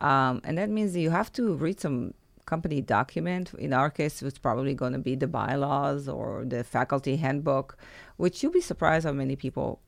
Um, 0.00 0.40
and 0.44 0.58
that 0.58 0.70
means 0.70 0.96
you 0.96 1.10
have 1.10 1.32
to 1.32 1.54
read 1.54 1.80
some 1.80 2.14
company 2.44 2.80
document. 2.80 3.52
In 3.54 3.72
our 3.72 3.90
case, 3.90 4.22
it's 4.22 4.38
probably 4.38 4.74
going 4.74 4.92
to 4.92 4.98
be 4.98 5.14
the 5.14 5.26
bylaws 5.26 6.08
or 6.08 6.44
the 6.46 6.62
faculty 6.64 7.16
handbook, 7.16 7.76
which 8.16 8.42
you'll 8.42 8.52
be 8.52 8.60
surprised 8.60 9.06
how 9.06 9.12
many 9.12 9.36
people 9.36 9.80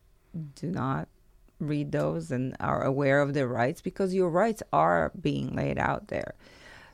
do 0.55 0.67
not 0.67 1.07
read 1.59 1.91
those 1.91 2.31
and 2.31 2.55
are 2.59 2.83
aware 2.83 3.21
of 3.21 3.33
their 3.33 3.47
rights 3.47 3.81
because 3.81 4.13
your 4.13 4.29
rights 4.29 4.63
are 4.71 5.11
being 5.19 5.55
laid 5.55 5.77
out 5.77 6.07
there. 6.07 6.35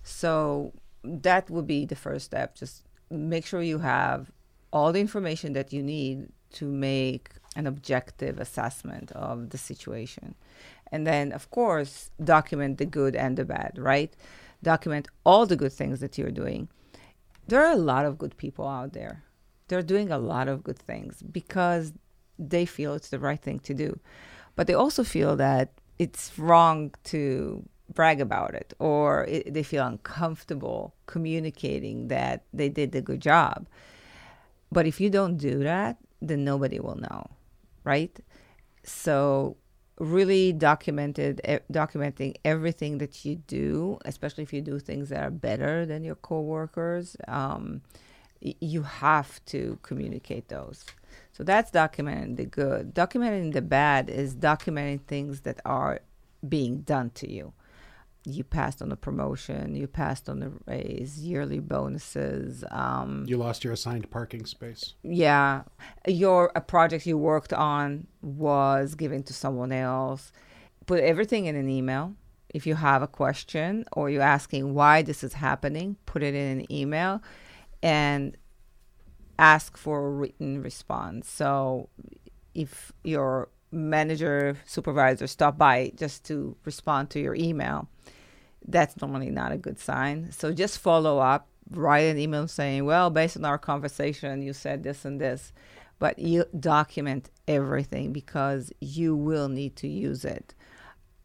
So 0.03 0.73
that 1.03 1.49
would 1.49 1.67
be 1.67 1.85
the 1.85 1.95
first 1.95 2.25
step. 2.25 2.55
Just 2.55 2.83
make 3.09 3.45
sure 3.45 3.61
you 3.61 3.79
have 3.79 4.31
all 4.71 4.91
the 4.91 4.99
information 4.99 5.53
that 5.53 5.71
you 5.71 5.81
need 5.83 6.29
to 6.53 6.65
make 6.65 7.29
an 7.55 7.67
objective 7.67 8.39
assessment 8.39 9.11
of 9.13 9.49
the 9.49 9.57
situation. 9.57 10.35
And 10.95 11.05
then, 11.05 11.33
of 11.33 11.51
course, 11.51 12.09
document 12.23 12.77
the 12.77 12.85
good 12.85 13.17
and 13.17 13.35
the 13.35 13.43
bad, 13.43 13.73
right? 13.77 14.15
Document 14.63 15.09
all 15.25 15.45
the 15.45 15.57
good 15.57 15.73
things 15.73 15.99
that 15.99 16.17
you're 16.17 16.31
doing. 16.31 16.69
There 17.49 17.61
are 17.65 17.73
a 17.73 17.87
lot 17.91 18.05
of 18.05 18.17
good 18.17 18.37
people 18.37 18.65
out 18.65 18.93
there. 18.93 19.25
They're 19.67 19.81
doing 19.81 20.09
a 20.09 20.17
lot 20.17 20.47
of 20.47 20.63
good 20.63 20.79
things 20.79 21.21
because 21.21 21.91
they 22.39 22.65
feel 22.65 22.93
it's 22.93 23.09
the 23.09 23.19
right 23.19 23.41
thing 23.41 23.59
to 23.67 23.73
do. 23.73 23.99
But 24.55 24.67
they 24.67 24.73
also 24.73 25.03
feel 25.03 25.35
that 25.35 25.73
it's 25.99 26.39
wrong 26.39 26.93
to 27.11 27.67
brag 27.93 28.21
about 28.21 28.53
it 28.55 28.73
or 28.79 29.25
it, 29.25 29.53
they 29.53 29.63
feel 29.63 29.85
uncomfortable 29.85 30.95
communicating 31.07 32.07
that 32.07 32.45
they 32.53 32.69
did 32.69 32.95
a 32.95 33.01
good 33.01 33.19
job. 33.19 33.67
But 34.71 34.87
if 34.87 35.01
you 35.01 35.09
don't 35.09 35.35
do 35.35 35.59
that, 35.59 35.97
then 36.21 36.45
nobody 36.45 36.79
will 36.79 36.95
know, 36.95 37.31
right? 37.83 38.17
So 38.85 39.57
really 39.97 40.51
documented 40.51 41.41
e- 41.47 41.59
documenting 41.71 42.35
everything 42.43 42.97
that 42.97 43.23
you 43.23 43.35
do 43.47 43.97
especially 44.05 44.43
if 44.43 44.51
you 44.51 44.61
do 44.61 44.77
things 44.79 45.09
that 45.09 45.23
are 45.23 45.31
better 45.31 45.85
than 45.85 46.03
your 46.03 46.15
coworkers 46.15 47.15
um, 47.27 47.81
y- 48.45 48.55
you 48.59 48.83
have 48.83 49.43
to 49.45 49.79
communicate 49.81 50.47
those. 50.49 50.85
So 51.33 51.43
that's 51.43 51.71
documenting 51.71 52.37
the 52.37 52.45
good. 52.45 52.93
Documenting 52.93 53.53
the 53.53 53.61
bad 53.61 54.09
is 54.09 54.35
documenting 54.35 55.01
things 55.01 55.41
that 55.41 55.59
are 55.65 55.99
being 56.47 56.81
done 56.81 57.09
to 57.15 57.31
you 57.31 57.53
you 58.25 58.43
passed 58.43 58.81
on 58.81 58.91
a 58.91 58.95
promotion, 58.95 59.75
you 59.75 59.87
passed 59.87 60.29
on 60.29 60.39
the 60.39 60.51
raise, 60.65 61.19
yearly 61.19 61.59
bonuses. 61.59 62.63
Um, 62.71 63.25
you 63.27 63.37
lost 63.37 63.63
your 63.63 63.73
assigned 63.73 64.09
parking 64.09 64.45
space. 64.45 64.93
Yeah, 65.03 65.63
your 66.07 66.51
a 66.55 66.61
project 66.61 67.05
you 67.05 67.17
worked 67.17 67.53
on 67.53 68.07
was 68.21 68.95
given 68.95 69.23
to 69.23 69.33
someone 69.33 69.71
else. 69.71 70.31
Put 70.85 71.01
everything 71.01 71.45
in 71.45 71.55
an 71.55 71.69
email. 71.69 72.15
If 72.49 72.65
you 72.65 72.75
have 72.75 73.01
a 73.01 73.07
question 73.07 73.85
or 73.93 74.09
you're 74.09 74.21
asking 74.21 74.73
why 74.73 75.01
this 75.01 75.23
is 75.23 75.33
happening, 75.33 75.97
put 76.05 76.23
it 76.23 76.33
in 76.33 76.59
an 76.59 76.71
email, 76.71 77.21
and 77.83 78.37
ask 79.37 79.77
for 79.77 80.05
a 80.05 80.09
written 80.09 80.61
response. 80.61 81.29
So, 81.29 81.89
if 82.53 82.91
your 83.03 83.49
manager 83.71 84.57
supervisor 84.65 85.27
stop 85.27 85.57
by 85.57 85.91
just 85.95 86.23
to 86.23 86.55
respond 86.63 87.09
to 87.09 87.19
your 87.19 87.35
email 87.35 87.89
that's 88.67 88.99
normally 89.01 89.29
not 89.29 89.51
a 89.51 89.57
good 89.57 89.79
sign. 89.79 90.31
So 90.31 90.51
just 90.51 90.79
follow 90.79 91.19
up, 91.19 91.47
write 91.69 92.01
an 92.01 92.17
email 92.17 92.47
saying, 92.47 92.85
well, 92.85 93.09
based 93.09 93.37
on 93.37 93.45
our 93.45 93.57
conversation, 93.57 94.41
you 94.41 94.53
said 94.53 94.83
this 94.83 95.05
and 95.05 95.19
this. 95.19 95.53
But 95.97 96.19
you 96.19 96.45
document 96.59 97.29
everything 97.47 98.11
because 98.11 98.71
you 98.81 99.15
will 99.15 99.47
need 99.47 99.75
to 99.77 99.87
use 99.87 100.25
it. 100.25 100.53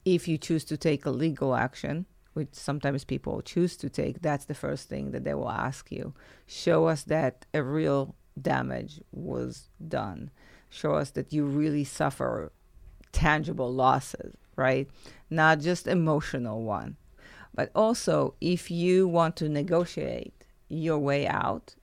If 0.04 0.28
you 0.28 0.38
choose 0.38 0.64
to 0.66 0.76
take 0.76 1.04
a 1.04 1.10
legal 1.10 1.54
action, 1.54 2.06
which 2.34 2.50
sometimes 2.52 3.04
people 3.04 3.42
choose 3.42 3.76
to 3.78 3.88
take, 3.88 4.22
that's 4.22 4.44
the 4.44 4.54
first 4.54 4.88
thing 4.88 5.10
that 5.10 5.24
they 5.24 5.34
will 5.34 5.50
ask 5.50 5.90
you. 5.90 6.14
Show 6.46 6.86
us 6.86 7.02
that 7.04 7.46
a 7.52 7.62
real 7.62 8.14
damage 8.40 9.00
was 9.10 9.68
done. 9.88 10.30
Show 10.68 10.94
us 10.94 11.10
that 11.10 11.32
you 11.32 11.44
really 11.44 11.84
suffer 11.84 12.52
tangible 13.12 13.74
losses, 13.74 14.36
right? 14.54 14.88
Not 15.28 15.58
just 15.58 15.88
emotional 15.88 16.62
one. 16.62 16.96
But 17.60 17.70
also, 17.74 18.36
if 18.40 18.70
you 18.70 19.06
want 19.06 19.36
to 19.36 19.46
negotiate 19.46 20.32
your 20.70 20.98
way 20.98 21.28
out, 21.28 21.74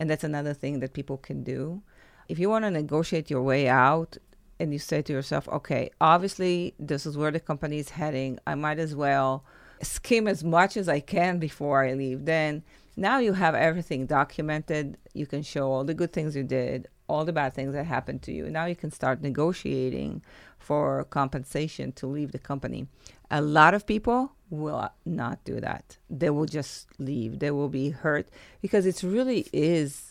and 0.00 0.10
that's 0.10 0.24
another 0.24 0.54
thing 0.54 0.80
that 0.80 0.92
people 0.92 1.18
can 1.18 1.44
do, 1.44 1.82
if 2.28 2.40
you 2.40 2.50
want 2.50 2.64
to 2.64 2.70
negotiate 2.72 3.30
your 3.30 3.42
way 3.42 3.68
out 3.68 4.16
and 4.58 4.72
you 4.72 4.80
say 4.80 5.02
to 5.02 5.12
yourself, 5.12 5.48
okay, 5.50 5.92
obviously, 6.00 6.74
this 6.80 7.06
is 7.06 7.16
where 7.16 7.30
the 7.30 7.38
company 7.38 7.78
is 7.78 7.90
heading, 7.90 8.40
I 8.44 8.56
might 8.56 8.80
as 8.80 8.96
well 8.96 9.44
skim 9.80 10.26
as 10.26 10.42
much 10.42 10.76
as 10.76 10.88
I 10.88 10.98
can 10.98 11.38
before 11.38 11.84
I 11.84 11.92
leave, 11.92 12.24
then 12.24 12.64
now 12.96 13.18
you 13.18 13.34
have 13.34 13.54
everything 13.54 14.06
documented. 14.06 14.98
You 15.14 15.26
can 15.26 15.44
show 15.44 15.70
all 15.70 15.84
the 15.84 15.94
good 15.94 16.12
things 16.12 16.34
you 16.34 16.42
did, 16.42 16.88
all 17.06 17.24
the 17.24 17.32
bad 17.32 17.54
things 17.54 17.72
that 17.74 17.86
happened 17.86 18.22
to 18.22 18.32
you. 18.32 18.50
Now 18.50 18.64
you 18.64 18.74
can 18.74 18.90
start 18.90 19.22
negotiating 19.22 20.22
for 20.58 21.04
compensation 21.04 21.92
to 21.92 22.08
leave 22.08 22.32
the 22.32 22.40
company. 22.40 22.88
A 23.30 23.40
lot 23.40 23.74
of 23.74 23.86
people 23.86 24.32
will 24.50 24.90
not 25.04 25.44
do 25.44 25.60
that. 25.60 25.96
They 26.08 26.30
will 26.30 26.46
just 26.46 26.88
leave. 26.98 27.38
They 27.38 27.50
will 27.50 27.68
be 27.68 27.90
hurt 27.90 28.28
because 28.60 28.86
it 28.86 29.02
really 29.02 29.46
is 29.52 30.10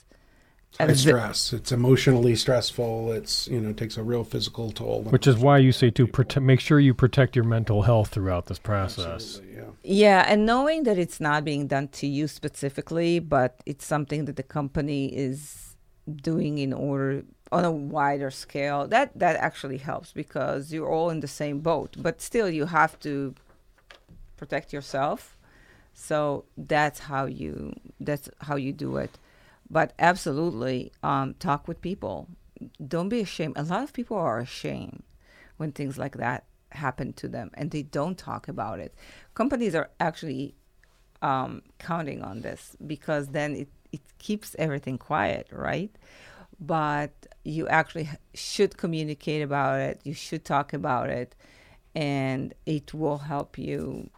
high 0.78 0.94
stress. 0.94 1.54
It's 1.54 1.72
emotionally 1.72 2.36
stressful. 2.36 3.12
It's 3.12 3.48
you 3.48 3.60
know 3.60 3.74
takes 3.74 3.98
a 3.98 4.04
real 4.04 4.24
physical 4.24 4.72
toll. 4.72 5.04
Which 5.04 5.28
is 5.28 5.38
why 5.38 5.58
you 5.58 5.72
say 5.72 5.90
to 5.92 6.08
prote- 6.08 6.42
make 6.42 6.60
sure 6.60 6.80
you 6.80 6.94
protect 6.94 7.36
your 7.36 7.46
mental 7.46 7.84
health 7.84 8.10
throughout 8.10 8.46
this 8.48 8.60
process. 8.60 9.42
Yeah. 9.54 9.64
yeah, 9.84 10.26
and 10.28 10.46
knowing 10.46 10.84
that 10.84 10.98
it's 10.98 11.20
not 11.20 11.44
being 11.44 11.68
done 11.68 11.90
to 11.90 12.08
you 12.08 12.28
specifically, 12.28 13.20
but 13.20 13.62
it's 13.66 13.86
something 13.86 14.26
that 14.26 14.36
the 14.36 14.44
company 14.44 15.08
is 15.08 15.76
doing 16.10 16.58
in 16.58 16.74
order 16.74 17.24
on 17.52 17.66
a 17.66 17.72
wider 17.72 18.32
scale. 18.32 18.88
That 18.88 19.18
that 19.18 19.36
actually 19.38 19.78
helps 19.78 20.12
because 20.12 20.72
you're 20.72 20.90
all 20.90 21.10
in 21.10 21.20
the 21.20 21.28
same 21.28 21.60
boat. 21.60 21.96
But 21.98 22.22
still, 22.22 22.50
you 22.50 22.66
have 22.66 23.00
to 23.02 23.36
protect 24.38 24.74
yourself. 24.74 25.38
So 25.94 26.46
that's 26.58 27.00
how 27.00 27.26
you 27.26 27.76
that's 28.00 28.30
how 28.42 28.56
you 28.56 28.72
do 28.74 28.98
it. 28.98 29.18
But 29.70 29.94
absolutely, 30.00 30.92
um, 31.04 31.36
talk 31.36 31.68
with 31.68 31.82
people. 31.82 32.28
Don't 32.86 33.10
be 33.10 33.22
ashamed. 33.22 33.58
A 33.58 33.64
lot 33.64 33.84
of 33.84 33.94
people 33.94 34.18
are 34.18 34.40
ashamed 34.40 35.04
when 35.58 35.72
things 35.72 35.98
like 35.98 36.18
that 36.18 36.46
happen 36.72 37.14
to 37.14 37.28
them, 37.28 37.52
and 37.54 37.72
they 37.72 37.84
don't 37.84 38.18
talk 38.18 38.48
about 38.48 38.80
it. 38.80 38.94
Companies 39.34 39.76
are 39.76 39.90
actually 40.00 40.56
um, 41.22 41.62
counting 41.80 42.22
on 42.22 42.42
this 42.42 42.76
because 42.86 43.28
then 43.28 43.56
it 43.56 43.70
it 43.92 44.02
keeps 44.20 44.56
everything 44.60 44.98
quiet, 44.98 45.48
right? 45.52 45.92
But 46.60 47.12
you 47.44 47.68
actually 47.68 48.10
should 48.34 48.78
communicate 48.78 49.42
about 49.42 49.80
it. 49.80 50.02
You 50.04 50.14
should 50.14 50.46
talk 50.46 50.74
about 50.74 51.10
it, 51.10 51.36
and 51.96 52.54
it 52.66 52.94
will 52.94 53.20
help 53.20 53.58
you 53.58 54.10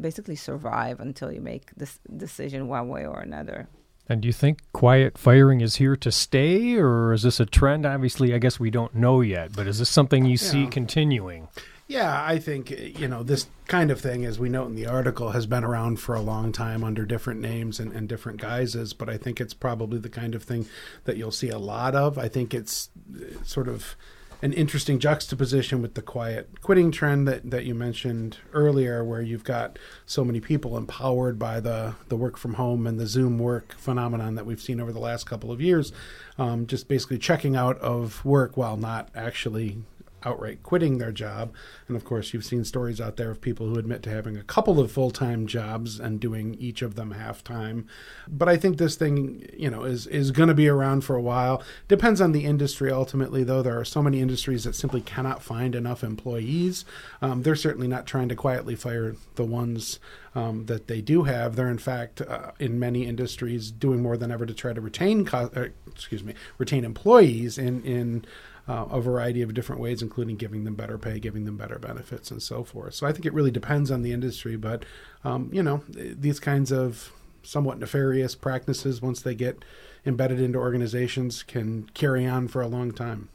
basically 0.00 0.36
survive 0.36 1.00
until 1.00 1.32
you 1.32 1.40
make 1.40 1.70
this 1.76 1.98
decision 2.16 2.68
one 2.68 2.88
way 2.88 3.04
or 3.04 3.20
another. 3.20 3.68
And 4.08 4.22
do 4.22 4.26
you 4.26 4.32
think 4.32 4.60
quiet 4.72 5.18
firing 5.18 5.60
is 5.60 5.76
here 5.76 5.96
to 5.96 6.10
stay, 6.10 6.76
or 6.76 7.12
is 7.12 7.24
this 7.24 7.40
a 7.40 7.46
trend? 7.46 7.84
Obviously, 7.84 8.32
I 8.32 8.38
guess 8.38 8.58
we 8.58 8.70
don't 8.70 8.94
know 8.94 9.20
yet, 9.20 9.54
but 9.54 9.66
is 9.66 9.80
this 9.80 9.90
something 9.90 10.24
you 10.24 10.32
yeah. 10.32 10.36
see 10.36 10.66
continuing? 10.66 11.48
Yeah, 11.88 12.22
I 12.22 12.38
think 12.38 12.70
you 12.70 13.08
know 13.08 13.22
this 13.22 13.46
kind 13.66 13.90
of 13.90 13.98
thing, 13.98 14.26
as 14.26 14.38
we 14.38 14.50
note 14.50 14.66
in 14.66 14.74
the 14.74 14.86
article, 14.86 15.30
has 15.30 15.46
been 15.46 15.64
around 15.64 15.98
for 15.98 16.14
a 16.14 16.20
long 16.20 16.52
time 16.52 16.84
under 16.84 17.06
different 17.06 17.40
names 17.40 17.80
and, 17.80 17.92
and, 17.92 18.06
different 18.06 18.42
guises. 18.42 18.92
But 18.92 19.08
I 19.08 19.16
think 19.16 19.40
it's 19.40 19.54
probably 19.54 19.98
the 19.98 20.10
kind 20.10 20.34
of 20.34 20.42
thing 20.42 20.66
that 21.04 21.16
you'll 21.16 21.30
see 21.30 21.48
a 21.48 21.58
lot 21.58 21.94
of. 21.94 22.18
I 22.18 22.28
think 22.28 22.52
it's 22.52 22.90
uh, 23.16 23.42
sort 23.42 23.68
of 23.68 23.96
an 24.42 24.52
interesting 24.52 24.98
juxtaposition 24.98 25.80
with 25.80 25.94
the 25.94 26.02
quiet 26.02 26.60
quitting 26.60 26.92
trend 26.92 27.26
that, 27.26 27.50
that 27.50 27.64
you 27.64 27.74
mentioned 27.74 28.36
earlier, 28.52 29.02
where 29.02 29.22
you've 29.22 29.42
got 29.42 29.78
so 30.04 30.22
many 30.22 30.40
people 30.40 30.76
empowered 30.76 31.38
by 31.38 31.58
the, 31.58 31.94
the 32.08 32.16
work 32.16 32.36
from 32.36 32.54
home 32.54 32.86
and 32.86 33.00
the 33.00 33.06
Zoom 33.06 33.38
work 33.38 33.72
phenomenon 33.78 34.34
that 34.34 34.44
we've 34.44 34.60
seen 34.60 34.78
over 34.78 34.92
the 34.92 35.00
last 35.00 35.24
couple 35.24 35.50
of 35.50 35.58
years, 35.58 35.90
um, 36.36 36.66
just 36.66 36.86
basically 36.86 37.16
checking 37.16 37.56
out 37.56 37.78
of 37.78 38.22
work 38.26 38.58
while 38.58 38.76
not 38.76 39.08
actually 39.14 39.78
outright 40.24 40.62
quitting 40.62 40.98
their 40.98 41.12
job. 41.12 41.52
And 41.86 41.96
of 41.96 42.04
course, 42.04 42.32
you've 42.32 42.44
seen 42.44 42.64
stories 42.64 43.00
out 43.00 43.16
there 43.16 43.30
of 43.30 43.40
people 43.40 43.66
who 43.66 43.78
admit 43.78 44.02
to 44.04 44.10
having 44.10 44.36
a 44.36 44.42
couple 44.42 44.80
of 44.80 44.92
full 44.92 45.10
time 45.10 45.46
jobs 45.46 45.98
and 45.98 46.20
doing 46.20 46.54
each 46.58 46.82
of 46.82 46.94
them 46.94 47.12
half 47.12 47.42
time. 47.44 47.86
But 48.26 48.48
I 48.48 48.56
think 48.56 48.78
this 48.78 48.96
thing, 48.96 49.48
you 49.56 49.70
know, 49.70 49.84
is 49.84 50.06
is 50.06 50.30
going 50.30 50.48
to 50.48 50.54
be 50.54 50.68
around 50.68 51.02
for 51.02 51.16
a 51.16 51.22
while. 51.22 51.62
Depends 51.86 52.20
on 52.20 52.32
the 52.32 52.44
industry. 52.44 52.90
Ultimately, 52.90 53.44
though, 53.44 53.62
there 53.62 53.78
are 53.78 53.84
so 53.84 54.02
many 54.02 54.20
industries 54.20 54.64
that 54.64 54.74
simply 54.74 55.00
cannot 55.00 55.42
find 55.42 55.74
enough 55.74 56.02
employees. 56.02 56.84
Um, 57.22 57.42
they're 57.42 57.56
certainly 57.56 57.88
not 57.88 58.06
trying 58.06 58.28
to 58.28 58.36
quietly 58.36 58.74
fire 58.74 59.16
the 59.36 59.44
ones 59.44 59.98
um, 60.34 60.66
that 60.66 60.86
they 60.86 61.00
do 61.00 61.24
have. 61.24 61.56
They're 61.56 61.70
in 61.70 61.78
fact, 61.78 62.20
uh, 62.20 62.52
in 62.58 62.78
many 62.78 63.06
industries, 63.06 63.70
doing 63.70 64.02
more 64.02 64.16
than 64.16 64.30
ever 64.30 64.46
to 64.46 64.54
try 64.54 64.72
to 64.72 64.80
retain, 64.80 65.24
co- 65.24 65.50
uh, 65.54 65.68
excuse 65.86 66.22
me, 66.22 66.34
retain 66.58 66.84
employees 66.84 67.58
in 67.58 67.82
in 67.84 68.24
uh, 68.68 68.84
a 68.90 69.00
variety 69.00 69.40
of 69.42 69.54
different 69.54 69.80
ways, 69.80 70.02
including 70.02 70.36
giving 70.36 70.64
them 70.64 70.74
better 70.74 70.98
pay, 70.98 71.18
giving 71.18 71.44
them 71.44 71.56
better 71.56 71.78
benefits, 71.78 72.30
and 72.30 72.42
so 72.42 72.62
forth. 72.62 72.94
So 72.94 73.06
I 73.06 73.12
think 73.12 73.24
it 73.24 73.32
really 73.32 73.50
depends 73.50 73.90
on 73.90 74.02
the 74.02 74.12
industry, 74.12 74.56
but 74.56 74.84
um, 75.24 75.48
you 75.52 75.62
know 75.62 75.82
these 75.88 76.38
kinds 76.38 76.70
of 76.70 77.12
somewhat 77.42 77.78
nefarious 77.78 78.34
practices, 78.34 79.00
once 79.00 79.22
they 79.22 79.34
get 79.34 79.64
embedded 80.04 80.40
into 80.40 80.58
organizations, 80.58 81.42
can 81.42 81.84
carry 81.94 82.26
on 82.26 82.46
for 82.46 82.60
a 82.60 82.68
long 82.68 82.92
time. 82.92 83.28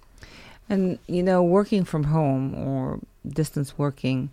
And 0.69 0.99
you 1.07 1.23
know, 1.23 1.43
working 1.43 1.83
from 1.83 2.05
home 2.05 2.53
or 2.53 2.99
distance 3.27 3.77
working, 3.77 4.29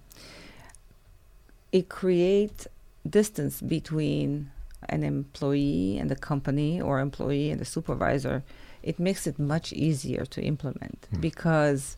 it 1.73 1.89
creates 1.89 2.69
distance 3.09 3.63
between 3.63 4.51
an 4.89 5.03
employee 5.03 5.99
and 5.99 6.11
the 6.11 6.17
company 6.17 6.81
or 6.81 7.01
employee 7.01 7.51
and 7.51 7.61
the 7.61 7.65
supervisor 7.65 8.43
it 8.83 8.99
makes 8.99 9.27
it 9.27 9.39
much 9.39 9.73
easier 9.73 10.25
to 10.27 10.43
implement 10.43 11.07
mm. 11.13 11.21
because 11.21 11.97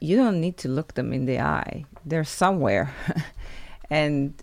you 0.00 0.16
don't 0.16 0.40
need 0.40 0.56
to 0.58 0.68
look 0.68 0.94
them 0.94 1.12
in 1.12 1.26
the 1.26 1.40
eye. 1.40 1.84
They're 2.04 2.24
somewhere. 2.24 2.94
and 3.90 4.34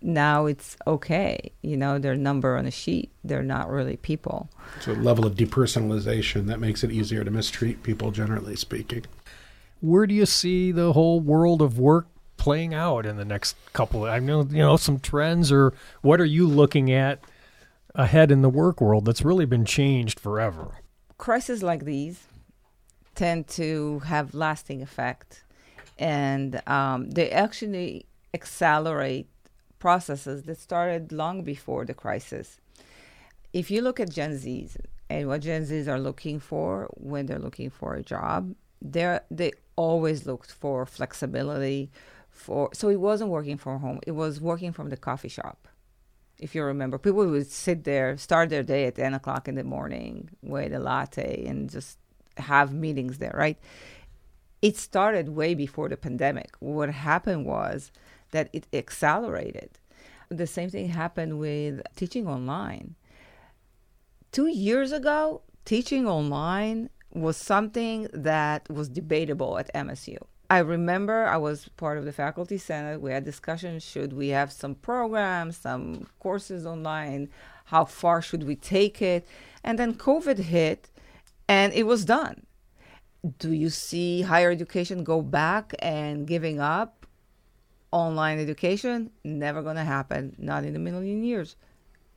now 0.00 0.46
it's 0.46 0.76
okay. 0.86 1.52
You 1.62 1.76
know, 1.76 1.98
their 1.98 2.16
number 2.16 2.56
on 2.56 2.66
a 2.66 2.70
sheet. 2.70 3.10
They're 3.24 3.42
not 3.42 3.68
really 3.68 3.96
people. 3.96 4.48
So, 4.80 4.92
a 4.92 4.94
level 4.94 5.26
of 5.26 5.34
depersonalization 5.34 6.46
that 6.46 6.60
makes 6.60 6.84
it 6.84 6.90
easier 6.90 7.24
to 7.24 7.30
mistreat 7.30 7.82
people, 7.82 8.10
generally 8.10 8.56
speaking. 8.56 9.04
Where 9.80 10.06
do 10.06 10.14
you 10.14 10.26
see 10.26 10.72
the 10.72 10.92
whole 10.92 11.20
world 11.20 11.62
of 11.62 11.78
work 11.78 12.06
playing 12.36 12.74
out 12.74 13.06
in 13.06 13.16
the 13.16 13.24
next 13.24 13.56
couple? 13.72 14.06
Of, 14.06 14.12
I 14.12 14.18
know, 14.18 14.42
you 14.42 14.58
know, 14.58 14.76
some 14.76 14.98
trends, 14.98 15.52
or 15.52 15.72
what 16.02 16.20
are 16.20 16.26
you 16.26 16.46
looking 16.46 16.90
at 16.90 17.20
ahead 17.94 18.30
in 18.30 18.42
the 18.42 18.48
work 18.48 18.80
world 18.80 19.04
that's 19.04 19.22
really 19.22 19.44
been 19.44 19.64
changed 19.64 20.18
forever? 20.18 20.72
Crises 21.18 21.62
like 21.62 21.84
these 21.84 22.26
tend 23.14 23.48
to 23.48 23.98
have 24.00 24.34
lasting 24.34 24.80
effect, 24.80 25.44
and 25.98 26.62
um, 26.68 27.10
they 27.10 27.30
actually 27.30 28.06
accelerate 28.32 29.28
processes 29.78 30.44
that 30.44 30.58
started 30.58 31.12
long 31.12 31.42
before 31.42 31.84
the 31.84 31.94
crisis. 31.94 32.60
If 33.52 33.70
you 33.70 33.82
look 33.82 33.98
at 33.98 34.10
Gen 34.10 34.32
Zs 34.32 34.76
and 35.10 35.26
what 35.28 35.42
Gen 35.42 35.64
Zs 35.64 35.88
are 35.88 35.98
looking 35.98 36.38
for 36.38 36.88
when 36.94 37.26
they're 37.26 37.38
looking 37.38 37.70
for 37.70 37.94
a 37.94 38.02
job, 38.02 38.54
they 38.80 39.18
they 39.30 39.52
always 39.76 40.26
looked 40.26 40.52
for 40.52 40.86
flexibility. 40.86 41.90
For 42.30 42.70
so 42.72 42.88
it 42.88 43.00
wasn't 43.00 43.30
working 43.30 43.56
from 43.56 43.80
home; 43.80 43.98
it 44.06 44.12
was 44.12 44.40
working 44.40 44.72
from 44.72 44.90
the 44.90 44.96
coffee 44.96 45.28
shop 45.28 45.66
if 46.38 46.54
you 46.54 46.62
remember, 46.62 46.98
people 46.98 47.26
would 47.26 47.50
sit 47.50 47.84
there, 47.84 48.16
start 48.16 48.50
their 48.50 48.62
day 48.62 48.86
at 48.86 48.94
10 48.94 49.14
o'clock 49.14 49.48
in 49.48 49.56
the 49.56 49.64
morning 49.64 50.30
with 50.42 50.72
a 50.72 50.78
latte 50.78 51.44
and 51.46 51.68
just 51.68 51.98
have 52.36 52.72
meetings 52.72 53.18
there, 53.18 53.34
right? 53.36 53.58
It 54.62 54.76
started 54.76 55.30
way 55.30 55.54
before 55.54 55.88
the 55.88 55.96
pandemic. 55.96 56.54
What 56.60 56.90
happened 56.90 57.46
was 57.46 57.90
that 58.30 58.50
it 58.52 58.66
accelerated. 58.72 59.70
The 60.28 60.46
same 60.46 60.70
thing 60.70 60.88
happened 60.88 61.38
with 61.38 61.82
teaching 61.96 62.26
online. 62.26 62.94
Two 64.30 64.48
years 64.48 64.92
ago, 64.92 65.42
teaching 65.64 66.06
online 66.06 66.90
was 67.12 67.36
something 67.36 68.08
that 68.12 68.68
was 68.68 68.88
debatable 68.88 69.58
at 69.58 69.72
MSU. 69.74 70.18
I 70.50 70.58
remember 70.58 71.26
I 71.26 71.36
was 71.36 71.68
part 71.76 71.98
of 71.98 72.04
the 72.06 72.12
faculty 72.12 72.56
senate. 72.56 73.00
We 73.00 73.12
had 73.12 73.24
discussions: 73.24 73.82
should 73.82 74.12
we 74.12 74.28
have 74.28 74.50
some 74.50 74.74
programs, 74.74 75.58
some 75.58 76.06
courses 76.20 76.64
online? 76.64 77.28
How 77.66 77.84
far 77.84 78.22
should 78.22 78.44
we 78.44 78.56
take 78.56 79.02
it? 79.02 79.26
And 79.62 79.78
then 79.78 79.94
COVID 79.94 80.38
hit, 80.38 80.88
and 81.48 81.72
it 81.74 81.84
was 81.84 82.04
done. 82.06 82.46
Do 83.38 83.52
you 83.52 83.68
see 83.68 84.22
higher 84.22 84.50
education 84.50 85.04
go 85.04 85.20
back 85.20 85.74
and 85.80 86.26
giving 86.26 86.60
up 86.60 87.04
online 87.90 88.38
education? 88.38 89.10
Never 89.24 89.60
going 89.60 89.76
to 89.76 89.84
happen. 89.84 90.34
Not 90.38 90.64
in 90.64 90.76
a 90.76 90.78
million 90.78 91.24
years. 91.24 91.56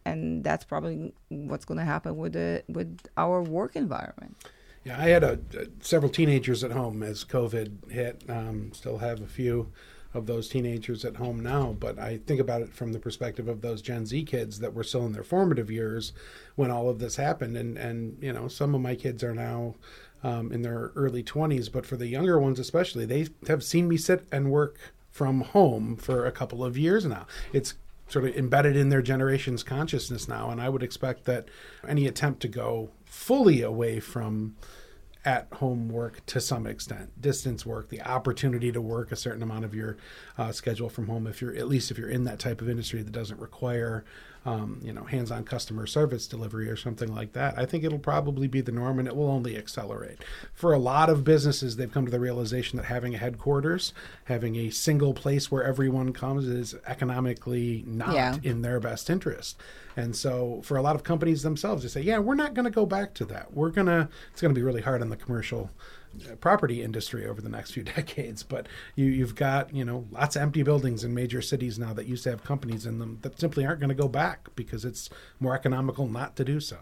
And 0.05 0.43
that's 0.43 0.63
probably 0.63 1.13
what's 1.29 1.65
going 1.65 1.79
to 1.79 1.85
happen 1.85 2.15
with 2.17 2.33
the 2.33 2.63
with 2.69 2.97
our 3.17 3.41
work 3.41 3.75
environment. 3.75 4.37
Yeah, 4.83 4.99
I 4.99 5.09
had 5.09 5.23
a, 5.23 5.39
a, 5.57 5.67
several 5.79 6.11
teenagers 6.11 6.63
at 6.63 6.71
home 6.71 7.03
as 7.03 7.23
COVID 7.23 7.91
hit. 7.91 8.23
Um, 8.27 8.71
still 8.73 8.97
have 8.97 9.21
a 9.21 9.27
few 9.27 9.71
of 10.13 10.25
those 10.25 10.49
teenagers 10.49 11.05
at 11.05 11.15
home 11.15 11.41
now, 11.41 11.75
but 11.79 11.97
I 11.97 12.17
think 12.17 12.41
about 12.41 12.61
it 12.61 12.73
from 12.73 12.91
the 12.91 12.99
perspective 12.99 13.47
of 13.47 13.61
those 13.61 13.81
Gen 13.81 14.05
Z 14.05 14.23
kids 14.25 14.59
that 14.59 14.73
were 14.73 14.83
still 14.83 15.05
in 15.05 15.13
their 15.13 15.23
formative 15.23 15.71
years 15.71 16.11
when 16.55 16.71
all 16.71 16.89
of 16.89 16.99
this 16.99 17.15
happened. 17.15 17.55
And 17.55 17.77
and 17.77 18.17
you 18.21 18.33
know, 18.33 18.47
some 18.47 18.75
of 18.75 18.81
my 18.81 18.95
kids 18.95 19.23
are 19.23 19.35
now 19.35 19.75
um, 20.23 20.51
in 20.51 20.63
their 20.63 20.91
early 20.95 21.23
twenties, 21.23 21.69
but 21.69 21.85
for 21.85 21.95
the 21.95 22.07
younger 22.07 22.39
ones 22.39 22.59
especially, 22.59 23.05
they 23.05 23.27
have 23.47 23.63
seen 23.63 23.87
me 23.87 23.97
sit 23.97 24.25
and 24.31 24.51
work 24.51 24.77
from 25.11 25.41
home 25.41 25.95
for 25.95 26.25
a 26.25 26.31
couple 26.31 26.63
of 26.63 26.77
years 26.77 27.05
now. 27.05 27.27
It's 27.53 27.75
sort 28.07 28.25
of 28.25 28.35
embedded 28.35 28.75
in 28.75 28.89
their 28.89 29.01
generation's 29.01 29.63
consciousness 29.63 30.27
now, 30.27 30.49
and 30.49 30.59
I 30.59 30.67
would 30.67 30.83
expect 30.83 31.25
that 31.25 31.47
any 31.87 32.07
attempt 32.07 32.41
to 32.41 32.47
go 32.49 32.89
fully 33.11 33.61
away 33.61 33.99
from 33.99 34.55
at 35.25 35.45
home 35.55 35.89
work 35.89 36.25
to 36.25 36.39
some 36.39 36.65
extent. 36.65 37.21
Distance 37.21 37.65
work 37.65 37.89
the 37.89 38.01
opportunity 38.01 38.71
to 38.71 38.79
work 38.79 39.11
a 39.11 39.17
certain 39.17 39.43
amount 39.43 39.65
of 39.65 39.75
your 39.75 39.97
uh, 40.37 40.53
schedule 40.53 40.89
from 40.89 41.07
home 41.07 41.27
if 41.27 41.41
you're 41.41 41.53
at 41.53 41.67
least 41.67 41.91
if 41.91 41.97
you're 41.97 42.09
in 42.09 42.23
that 42.23 42.39
type 42.39 42.61
of 42.61 42.69
industry 42.69 43.03
that 43.03 43.11
doesn't 43.11 43.39
require 43.39 44.05
um, 44.43 44.79
you 44.83 44.91
know, 44.91 45.03
hands-on 45.03 45.43
customer 45.43 45.85
service 45.85 46.25
delivery 46.25 46.67
or 46.67 46.75
something 46.75 47.13
like 47.13 47.33
that. 47.33 47.59
I 47.59 47.65
think 47.65 47.83
it'll 47.83 47.99
probably 47.99 48.47
be 48.47 48.61
the 48.61 48.71
norm, 48.71 48.97
and 48.97 49.07
it 49.07 49.15
will 49.15 49.29
only 49.29 49.55
accelerate. 49.55 50.17
For 50.53 50.73
a 50.73 50.79
lot 50.79 51.09
of 51.09 51.23
businesses, 51.23 51.75
they've 51.75 51.91
come 51.91 52.05
to 52.05 52.11
the 52.11 52.19
realization 52.19 52.77
that 52.77 52.85
having 52.85 53.13
a 53.13 53.19
headquarters, 53.19 53.93
having 54.25 54.55
a 54.55 54.71
single 54.71 55.13
place 55.13 55.51
where 55.51 55.63
everyone 55.63 56.11
comes, 56.11 56.47
is 56.47 56.73
economically 56.87 57.83
not 57.85 58.15
yeah. 58.15 58.37
in 58.41 58.63
their 58.63 58.79
best 58.79 59.09
interest. 59.11 59.57
And 59.95 60.15
so, 60.15 60.61
for 60.63 60.77
a 60.77 60.81
lot 60.81 60.95
of 60.95 61.03
companies 61.03 61.43
themselves, 61.43 61.83
they 61.83 61.89
say, 61.89 62.01
"Yeah, 62.01 62.17
we're 62.19 62.35
not 62.35 62.53
going 62.53 62.65
to 62.65 62.71
go 62.71 62.85
back 62.85 63.13
to 63.15 63.25
that. 63.25 63.53
We're 63.53 63.69
gonna. 63.69 64.09
It's 64.31 64.41
going 64.41 64.55
to 64.55 64.59
be 64.59 64.63
really 64.63 64.81
hard 64.81 65.01
on 65.01 65.09
the 65.09 65.17
commercial." 65.17 65.69
Property 66.39 66.81
industry 66.81 67.25
over 67.25 67.41
the 67.41 67.49
next 67.49 67.71
few 67.71 67.83
decades. 67.95 68.43
But 68.43 68.67
you, 68.95 69.05
you've 69.05 69.35
got 69.35 69.73
you 69.73 69.85
know 69.85 70.05
lots 70.11 70.35
of 70.35 70.41
empty 70.41 70.63
buildings 70.63 71.03
in 71.03 71.13
major 71.13 71.41
cities 71.41 71.79
now 71.79 71.93
that 71.93 72.05
used 72.05 72.23
to 72.23 72.29
have 72.29 72.43
companies 72.43 72.85
in 72.85 72.99
them 72.99 73.19
that 73.21 73.39
simply 73.39 73.65
aren't 73.65 73.79
going 73.79 73.89
to 73.89 73.95
go 73.95 74.07
back 74.07 74.49
because 74.55 74.85
it's 74.85 75.09
more 75.39 75.55
economical 75.55 76.07
not 76.07 76.35
to 76.35 76.43
do 76.43 76.59
so. 76.59 76.77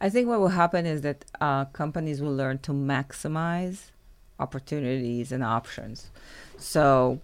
I 0.00 0.10
think 0.10 0.28
what 0.28 0.40
will 0.40 0.48
happen 0.48 0.84
is 0.84 1.02
that 1.02 1.24
uh, 1.40 1.66
companies 1.66 2.20
will 2.20 2.34
learn 2.34 2.58
to 2.60 2.72
maximize 2.72 3.90
opportunities 4.40 5.30
and 5.30 5.44
options. 5.44 6.10
So 6.58 7.20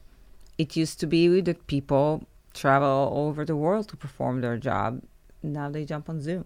it 0.59 0.77
used 0.77 1.01
to 1.01 1.07
be 1.07 1.41
that 1.41 1.67
people 1.67 2.25
travel 2.55 2.89
all 2.89 3.29
over 3.29 3.45
the 3.45 3.57
world 3.57 3.89
to 3.89 3.97
perform 3.97 4.41
their 4.41 4.57
job. 4.57 5.03
Now 5.43 5.69
they 5.69 5.85
jump 5.85 6.09
on 6.09 6.21
Zoom 6.21 6.45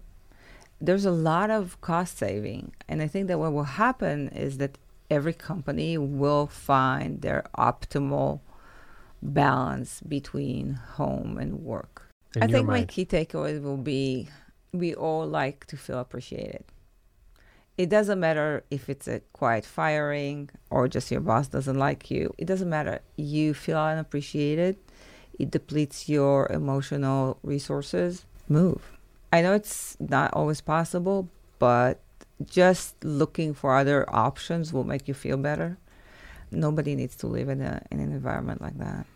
there's 0.83 1.05
a 1.05 1.11
lot 1.11 1.49
of 1.49 1.79
cost 1.81 2.17
saving. 2.17 2.73
And 2.89 3.01
I 3.01 3.07
think 3.07 3.27
that 3.29 3.39
what 3.39 3.53
will 3.53 3.63
happen 3.85 4.27
is 4.29 4.57
that 4.57 4.77
every 5.09 5.33
company 5.33 5.97
will 5.97 6.47
find 6.47 7.21
their 7.21 7.45
optimal 7.57 8.41
balance 9.21 10.01
between 10.01 10.73
home 10.73 11.37
and 11.37 11.63
work. 11.63 12.09
In 12.35 12.43
I 12.43 12.47
think 12.47 12.67
mind. 12.67 12.81
my 12.81 12.85
key 12.85 13.05
takeaway 13.05 13.61
will 13.61 13.77
be 13.77 14.27
we 14.73 14.93
all 14.93 15.25
like 15.25 15.65
to 15.67 15.77
feel 15.77 15.99
appreciated. 15.99 16.65
it 17.77 17.89
doesn't 17.89 18.19
matter 18.19 18.63
if 18.69 18.89
it's 18.89 19.07
a 19.07 19.19
quiet 19.33 19.65
firing 19.65 20.49
or 20.69 20.87
just 20.87 21.09
your 21.11 21.21
boss 21.21 21.47
doesn't 21.47 21.79
like 21.87 22.11
you. 22.11 22.33
It 22.37 22.45
doesn't 22.45 22.69
matter. 22.69 22.99
You 23.15 23.53
feel 23.53 23.79
unappreciated. 23.79 24.77
It 25.39 25.49
depletes 25.49 26.07
your 26.09 26.47
emotional 26.51 27.39
resources. 27.41 28.25
Move. 28.47 28.81
I 29.33 29.41
know 29.41 29.53
it's 29.53 29.97
not 29.99 30.31
always 30.33 30.61
possible, 30.61 31.27
but 31.57 31.99
just 32.45 33.03
looking 33.03 33.55
for 33.55 33.75
other 33.75 34.07
options 34.07 34.71
will 34.71 34.83
make 34.83 35.07
you 35.07 35.15
feel 35.15 35.37
better. 35.37 35.79
Nobody 36.51 36.93
needs 36.93 37.15
to 37.15 37.27
live 37.27 37.49
in, 37.49 37.59
a, 37.59 37.81
in 37.89 37.99
an 37.99 38.11
environment 38.11 38.61
like 38.61 38.77
that. 38.77 39.07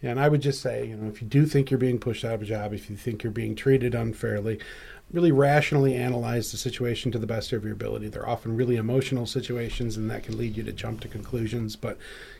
Yeah, 0.00 0.12
and 0.12 0.18
I 0.18 0.30
would 0.30 0.40
just 0.40 0.62
say, 0.62 0.86
you 0.86 0.96
know, 0.96 1.10
if 1.10 1.20
you 1.20 1.28
do 1.28 1.44
think 1.44 1.70
you're 1.70 1.76
being 1.76 1.98
pushed 1.98 2.24
out 2.24 2.32
of 2.32 2.40
a 2.40 2.46
job, 2.46 2.72
if 2.72 2.88
you 2.88 2.96
think 2.96 3.22
you're 3.22 3.30
being 3.30 3.54
treated 3.54 3.94
unfairly, 3.94 4.60
really 5.12 5.30
rationally 5.30 5.94
analyze 5.94 6.52
the 6.52 6.56
situation 6.56 7.12
to 7.12 7.18
the 7.18 7.26
best 7.26 7.52
of 7.52 7.62
your 7.62 7.74
ability. 7.74 8.08
They're 8.08 8.26
often 8.26 8.56
really 8.56 8.76
emotional 8.76 9.26
situations, 9.26 9.98
and 9.98 10.10
that 10.10 10.22
can 10.22 10.38
lead 10.38 10.56
you 10.56 10.62
to 10.62 10.72
jump 10.72 11.00
to 11.00 11.08
conclusions. 11.08 11.76
But 11.76 11.98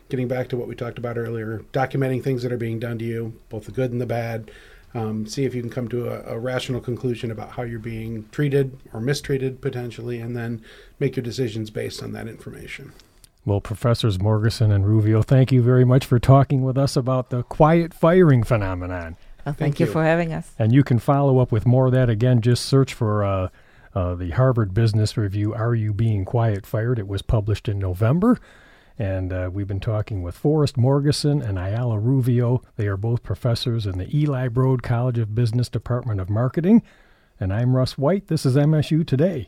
getting 0.09 0.27
back 0.27 0.49
to 0.49 0.57
what 0.57 0.67
we 0.67 0.73
talked 0.73 0.97
about 0.97 1.19
earlier, 1.19 1.63
documenting 1.71 2.23
things 2.23 2.41
that 2.41 2.51
are 2.51 2.57
being 2.57 2.79
done 2.79 2.97
to 2.97 3.05
you, 3.05 3.39
both 3.49 3.65
the 3.65 3.71
good 3.71 3.91
and 3.91 4.01
the 4.01 4.07
bad. 4.07 4.49
Um, 4.93 5.25
see 5.25 5.45
if 5.45 5.55
you 5.55 5.61
can 5.61 5.69
come 5.69 5.87
to 5.89 6.07
a, 6.07 6.35
a 6.35 6.39
rational 6.39 6.81
conclusion 6.81 7.31
about 7.31 7.51
how 7.51 7.63
you're 7.63 7.79
being 7.79 8.27
treated 8.31 8.77
or 8.91 8.99
mistreated 8.99 9.61
potentially, 9.61 10.19
and 10.19 10.35
then 10.35 10.61
make 10.99 11.15
your 11.15 11.23
decisions 11.23 11.69
based 11.69 12.03
on 12.03 12.11
that 12.11 12.27
information. 12.27 12.91
Well, 13.45 13.61
Professors 13.61 14.19
Morgeson 14.19 14.71
and 14.71 14.85
Ruvio, 14.85 15.25
thank 15.25 15.51
you 15.51 15.63
very 15.63 15.85
much 15.85 16.05
for 16.05 16.19
talking 16.19 16.61
with 16.61 16.77
us 16.77 16.95
about 16.95 17.31
the 17.31 17.43
quiet 17.43 17.93
firing 17.93 18.43
phenomenon. 18.43 19.17
Well, 19.45 19.55
thank, 19.55 19.57
thank 19.57 19.79
you. 19.79 19.87
you. 19.87 19.91
for 19.91 20.03
having 20.03 20.31
us. 20.33 20.51
And 20.59 20.71
you 20.71 20.83
can 20.83 20.99
follow 20.99 21.39
up 21.39 21.51
with 21.51 21.65
more 21.65 21.87
of 21.87 21.93
that. 21.93 22.09
Again, 22.09 22.41
just 22.41 22.65
search 22.65 22.93
for 22.93 23.23
uh, 23.23 23.49
uh, 23.95 24.13
the 24.13 24.31
Harvard 24.31 24.73
Business 24.73 25.17
Review 25.17 25.53
Are 25.53 25.73
You 25.73 25.93
Being 25.93 26.23
Quiet 26.25 26.67
Fired? 26.67 26.99
It 26.99 27.07
was 27.07 27.23
published 27.23 27.67
in 27.67 27.79
November. 27.79 28.37
And 28.97 29.31
uh, 29.33 29.49
we've 29.51 29.67
been 29.67 29.79
talking 29.79 30.21
with 30.21 30.35
Forrest 30.35 30.75
Morgeson 30.75 31.41
and 31.41 31.57
Ayala 31.57 31.97
Ruvio. 31.97 32.63
They 32.75 32.87
are 32.87 32.97
both 32.97 33.23
professors 33.23 33.85
in 33.85 33.97
the 33.97 34.15
Eli 34.15 34.47
Broad 34.47 34.83
College 34.83 35.17
of 35.17 35.33
Business 35.33 35.69
Department 35.69 36.19
of 36.19 36.29
Marketing. 36.29 36.83
And 37.39 37.51
I'm 37.53 37.75
Russ 37.75 37.97
White. 37.97 38.27
This 38.27 38.45
is 38.45 38.55
MSU 38.55 39.05
Today. 39.05 39.47